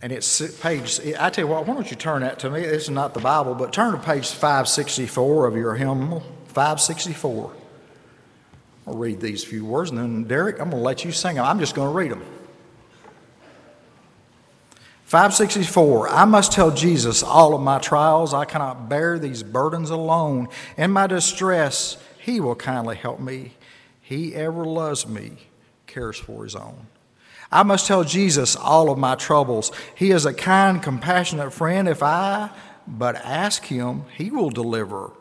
And 0.00 0.12
it's 0.12 0.58
page, 0.60 1.00
I 1.18 1.30
tell 1.30 1.44
you 1.44 1.50
what, 1.50 1.66
why 1.66 1.74
don't 1.74 1.90
you 1.90 1.96
turn 1.96 2.22
that 2.22 2.38
to 2.40 2.50
me? 2.50 2.60
This 2.60 2.84
is 2.84 2.90
not 2.90 3.14
the 3.14 3.20
Bible, 3.20 3.54
but 3.54 3.72
turn 3.72 3.92
to 3.92 3.98
page 3.98 4.30
564 4.30 5.46
of 5.46 5.56
your 5.56 5.74
hymn, 5.74 6.20
564. 6.48 7.52
I'll 8.86 8.94
read 8.94 9.20
these 9.20 9.42
few 9.42 9.64
words, 9.64 9.90
and 9.90 9.98
then 9.98 10.24
Derek, 10.24 10.60
I'm 10.60 10.70
going 10.70 10.82
to 10.82 10.84
let 10.84 11.04
you 11.04 11.12
sing 11.12 11.36
them. 11.36 11.44
I'm 11.46 11.58
just 11.58 11.74
going 11.74 11.90
to 11.90 11.94
read 11.94 12.10
them. 12.10 12.22
564, 15.14 16.08
I 16.08 16.24
must 16.24 16.50
tell 16.50 16.72
Jesus 16.72 17.22
all 17.22 17.54
of 17.54 17.60
my 17.60 17.78
trials. 17.78 18.34
I 18.34 18.44
cannot 18.44 18.88
bear 18.88 19.16
these 19.16 19.44
burdens 19.44 19.90
alone. 19.90 20.48
In 20.76 20.90
my 20.90 21.06
distress, 21.06 21.98
He 22.18 22.40
will 22.40 22.56
kindly 22.56 22.96
help 22.96 23.20
me. 23.20 23.52
He 24.00 24.34
ever 24.34 24.64
loves 24.64 25.06
me, 25.06 25.34
cares 25.86 26.18
for 26.18 26.42
His 26.42 26.56
own. 26.56 26.88
I 27.52 27.62
must 27.62 27.86
tell 27.86 28.02
Jesus 28.02 28.56
all 28.56 28.90
of 28.90 28.98
my 28.98 29.14
troubles. 29.14 29.70
He 29.94 30.10
is 30.10 30.26
a 30.26 30.34
kind, 30.34 30.82
compassionate 30.82 31.52
friend. 31.52 31.86
If 31.88 32.02
I 32.02 32.50
but 32.84 33.14
ask 33.14 33.62
Him, 33.66 34.06
He 34.16 34.32
will 34.32 34.50
deliver. 34.50 35.12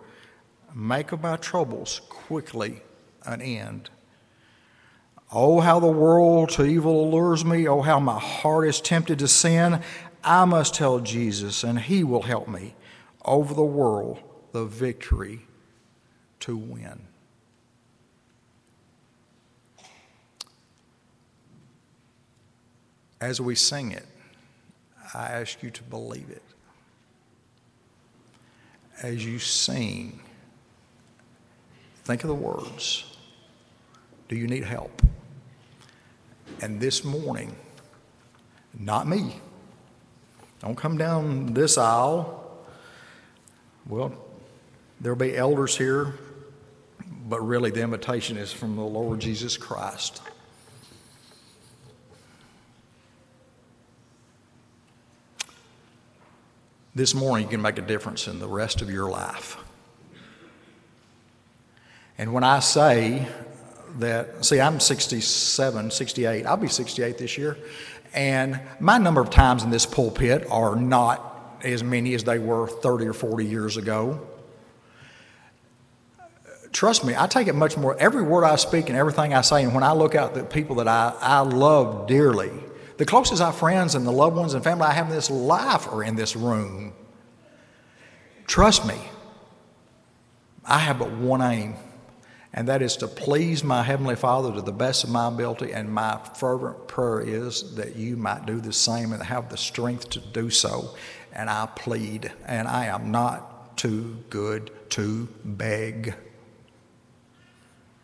Make 0.74 1.12
of 1.12 1.22
my 1.22 1.36
troubles 1.36 2.02
quickly 2.10 2.82
an 3.28 3.44
end. 3.44 3.92
Oh, 5.36 5.62
how 5.62 5.80
the 5.80 5.88
world 5.88 6.50
to 6.52 6.64
evil 6.64 7.06
allures 7.06 7.44
me. 7.44 7.68
Oh, 7.68 7.82
how 7.82 8.00
my 8.00 8.20
heart 8.20 8.68
is 8.68 8.80
tempted 8.80 9.18
to 9.20 9.28
sin. 9.28 9.82
I 10.24 10.46
must 10.46 10.76
tell 10.76 11.00
Jesus, 11.00 11.64
and 11.64 11.80
He 11.80 12.04
will 12.04 12.22
help 12.22 12.48
me 12.48 12.76
over 13.26 13.56
the 13.56 13.64
world 13.64 14.20
the 14.52 14.66
victory 14.66 15.42
to 16.42 16.56
win. 16.56 17.08
As 23.20 23.42
we 23.42 23.56
sing 23.56 23.92
it, 23.92 24.06
I 25.16 25.28
ask 25.30 25.64
you 25.64 25.72
to 25.72 25.84
believe 25.84 26.30
it. 26.30 26.44
As 29.02 29.26
you 29.26 29.40
sing, 29.40 30.20
think 32.04 32.24
of 32.24 32.28
the 32.28 32.36
words. 32.36 33.06
Do 34.28 34.36
you 34.36 34.46
need 34.48 34.64
help? 34.64 35.02
And 36.64 36.80
this 36.80 37.04
morning, 37.04 37.58
not 38.80 39.06
me. 39.06 39.36
Don't 40.62 40.78
come 40.78 40.98
down 40.98 41.54
this 41.54 41.78
aisle. 41.78 42.66
Well, 43.86 44.14
there'll 45.02 45.18
be 45.18 45.36
elders 45.36 45.78
here, 45.78 46.14
but 47.28 47.46
really 47.46 47.70
the 47.70 47.82
invitation 47.82 48.38
is 48.38 48.54
from 48.54 48.78
the 48.78 48.82
Lord 48.82 49.20
Jesus 49.20 49.58
Christ. 49.58 50.22
This 56.96 57.14
morning, 57.14 57.48
you 57.48 57.52
can 57.52 57.62
make 57.62 57.78
a 57.78 57.82
difference 57.82 58.30
in 58.30 58.40
the 58.40 58.48
rest 58.48 58.82
of 58.82 58.90
your 58.90 59.10
life. 59.10 59.58
And 62.18 62.32
when 62.32 62.46
I 62.46 62.60
say 62.60 63.28
that, 64.00 64.44
see, 64.46 64.60
I'm 64.60 64.80
67, 64.80 65.92
68, 65.92 66.46
I'll 66.46 66.58
be 66.58 66.68
68 66.68 67.18
this 67.18 67.38
year, 67.38 67.58
and 68.14 68.60
my 68.80 68.98
number 68.98 69.22
of 69.22 69.30
times 69.30 69.64
in 69.64 69.70
this 69.70 69.86
pulpit 69.86 70.46
are 70.50 70.76
not 70.76 71.60
as 71.64 71.84
many 71.84 72.14
as 72.14 72.24
they 72.24 72.40
were 72.40 72.68
30 72.68 73.08
or 73.08 73.14
40 73.14 73.46
years 73.46 73.78
ago. 73.78 74.28
Trust 76.72 77.06
me, 77.06 77.14
I 77.16 77.28
take 77.28 77.48
it 77.48 77.54
much 77.54 77.78
more. 77.78 77.96
Every 78.00 78.24
word 78.24 78.44
I 78.44 78.56
speak 78.56 78.90
and 78.90 78.98
everything 78.98 79.34
I 79.34 79.42
say, 79.42 79.64
and 79.64 79.74
when 79.74 79.84
I 79.84 79.94
look 79.94 80.16
out 80.16 80.34
the 80.34 80.44
people 80.44 80.78
that 80.78 80.88
I, 80.88 81.14
I 81.22 81.40
love 81.42 82.08
dearly, 82.08 82.52
the 82.98 83.06
closest 83.06 83.42
our 83.42 83.54
friends 83.54 83.96
and 83.96 84.06
the 84.06 84.12
loved 84.12 84.36
ones 84.36 84.54
and 84.54 84.64
family 84.64 84.86
I 84.86 84.92
have 84.92 85.08
in 85.08 85.14
this 85.14 85.30
life 85.30 85.88
are 85.88 86.04
in 86.04 86.16
this 86.16 86.36
room. 86.36 86.94
Trust 88.48 88.86
me, 88.88 88.98
I 90.66 90.80
have 90.80 91.00
but 91.00 91.12
one 91.12 91.42
aim, 91.42 91.76
and 92.54 92.68
that 92.68 92.84
is 92.84 92.98
to 92.98 93.08
please 93.08 93.64
my 93.64 93.82
Heavenly 93.82 94.16
Father 94.16 94.54
to 94.54 94.62
the 94.62 94.72
best 94.72 95.04
of 95.04 95.10
my 95.10 95.28
ability. 95.28 95.74
And 95.74 95.92
my 95.92 96.20
fervent 96.36 96.88
prayer 96.88 97.22
is 97.22 97.76
that 97.76 97.96
you 97.96 98.16
might 98.16 98.46
do 98.46 98.62
the 98.62 98.72
same 98.72 99.12
and 99.12 99.24
have 99.24 99.50
the 99.50 99.58
strength 99.58 100.10
to 100.12 100.20
do 100.20 100.52
so. 100.52 100.94
And 101.32 101.50
I 101.50 101.68
plead, 101.76 102.32
and 102.46 102.68
I 102.68 102.86
am 102.86 103.10
not 103.10 103.76
too 103.76 104.24
good 104.30 104.70
to 104.92 105.28
beg 105.44 106.14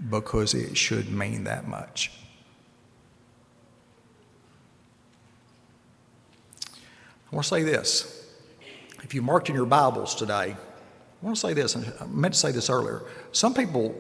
because 0.09 0.55
it 0.55 0.75
should 0.75 1.11
mean 1.11 1.43
that 1.43 1.67
much. 1.67 2.11
I 7.31 7.35
want 7.35 7.43
to 7.45 7.49
say 7.49 7.61
this. 7.61 8.15
If 9.03 9.13
you 9.13 9.21
marked 9.21 9.49
in 9.49 9.55
your 9.55 9.67
Bibles 9.67 10.15
today, 10.15 10.55
I 10.55 10.57
want 11.21 11.35
to 11.35 11.39
say 11.39 11.53
this, 11.53 11.75
and 11.75 11.93
I 12.01 12.05
meant 12.07 12.33
to 12.33 12.39
say 12.39 12.51
this 12.51 12.71
earlier. 12.71 13.03
Some 13.31 13.53
people 13.53 13.93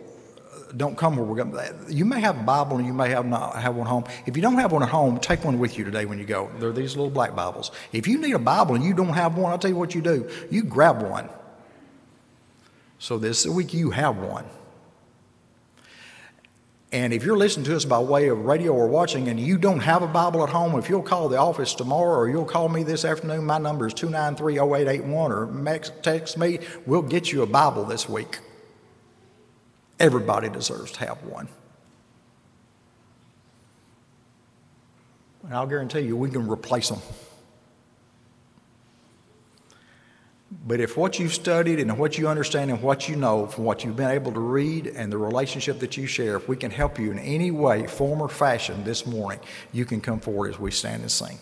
don't 0.77 0.97
come 0.97 1.15
where 1.17 1.25
we're 1.25 1.43
going. 1.43 1.75
You 1.89 2.05
may 2.05 2.19
have 2.21 2.39
a 2.39 2.43
Bible 2.43 2.77
and 2.77 2.85
you 2.85 2.93
may 2.93 3.09
have 3.09 3.25
not 3.25 3.55
have 3.55 3.75
one 3.75 3.87
home. 3.87 4.05
If 4.25 4.35
you 4.35 4.41
don't 4.41 4.57
have 4.57 4.71
one 4.71 4.83
at 4.83 4.89
home, 4.89 5.19
take 5.19 5.43
one 5.43 5.59
with 5.59 5.77
you 5.77 5.83
today 5.83 6.05
when 6.05 6.19
you 6.19 6.25
go. 6.25 6.49
There 6.59 6.69
are 6.69 6.73
these 6.73 6.95
little 6.95 7.11
black 7.11 7.35
Bibles. 7.35 7.71
If 7.91 8.07
you 8.07 8.17
need 8.17 8.33
a 8.33 8.39
Bible 8.39 8.75
and 8.75 8.83
you 8.83 8.93
don't 8.93 9.13
have 9.13 9.37
one, 9.37 9.51
I'll 9.51 9.59
tell 9.59 9.71
you 9.71 9.77
what 9.77 9.95
you 9.95 10.01
do. 10.01 10.29
You 10.49 10.63
grab 10.63 11.01
one. 11.01 11.29
So 12.99 13.17
this 13.17 13.45
week 13.45 13.73
you 13.73 13.91
have 13.91 14.17
one. 14.17 14.45
And 16.91 17.13
if 17.13 17.23
you're 17.23 17.37
listening 17.37 17.65
to 17.67 17.75
us 17.75 17.85
by 17.85 17.99
way 17.99 18.29
of 18.29 18.45
radio 18.45 18.73
or 18.73 18.87
watching 18.87 19.27
and 19.27 19.39
you 19.39 19.59
don't 19.59 19.79
have 19.79 20.01
a 20.01 20.07
Bible 20.07 20.43
at 20.43 20.49
home, 20.49 20.77
if 20.77 20.89
you'll 20.89 21.03
call 21.03 21.29
the 21.29 21.37
office 21.37 21.75
tomorrow 21.75 22.17
or 22.17 22.29
you'll 22.29 22.45
call 22.45 22.67
me 22.67 22.81
this 22.81 23.05
afternoon, 23.05 23.45
my 23.45 23.59
number 23.59 23.85
is 23.85 23.93
293 23.93 24.55
0881 24.55 25.31
or 25.31 25.79
text 26.01 26.37
me, 26.37 26.59
we'll 26.87 27.03
get 27.03 27.31
you 27.31 27.43
a 27.43 27.45
Bible 27.45 27.85
this 27.85 28.09
week. 28.09 28.39
Everybody 29.99 30.49
deserves 30.49 30.91
to 30.93 30.99
have 30.99 31.23
one. 31.23 31.47
And 35.43 35.53
I'll 35.53 35.67
guarantee 35.67 36.01
you, 36.01 36.15
we 36.15 36.29
can 36.29 36.47
replace 36.47 36.89
them. 36.89 36.99
But 40.65 40.79
if 40.79 40.97
what 40.97 41.19
you've 41.19 41.33
studied 41.33 41.79
and 41.79 41.97
what 41.97 42.17
you 42.17 42.27
understand 42.27 42.71
and 42.71 42.81
what 42.81 43.07
you 43.07 43.15
know 43.15 43.45
from 43.45 43.65
what 43.65 43.83
you've 43.83 43.95
been 43.95 44.09
able 44.09 44.31
to 44.31 44.39
read 44.39 44.87
and 44.87 45.11
the 45.11 45.17
relationship 45.17 45.79
that 45.79 45.95
you 45.95 46.07
share, 46.07 46.35
if 46.37 46.47
we 46.47 46.55
can 46.55 46.71
help 46.71 46.97
you 46.97 47.11
in 47.11 47.19
any 47.19 47.51
way, 47.51 47.85
form, 47.85 48.21
or 48.21 48.29
fashion 48.29 48.83
this 48.83 49.05
morning, 49.05 49.39
you 49.71 49.85
can 49.85 50.01
come 50.01 50.19
forward 50.19 50.53
as 50.53 50.59
we 50.59 50.71
stand 50.71 51.01
and 51.01 51.11
sing. 51.11 51.37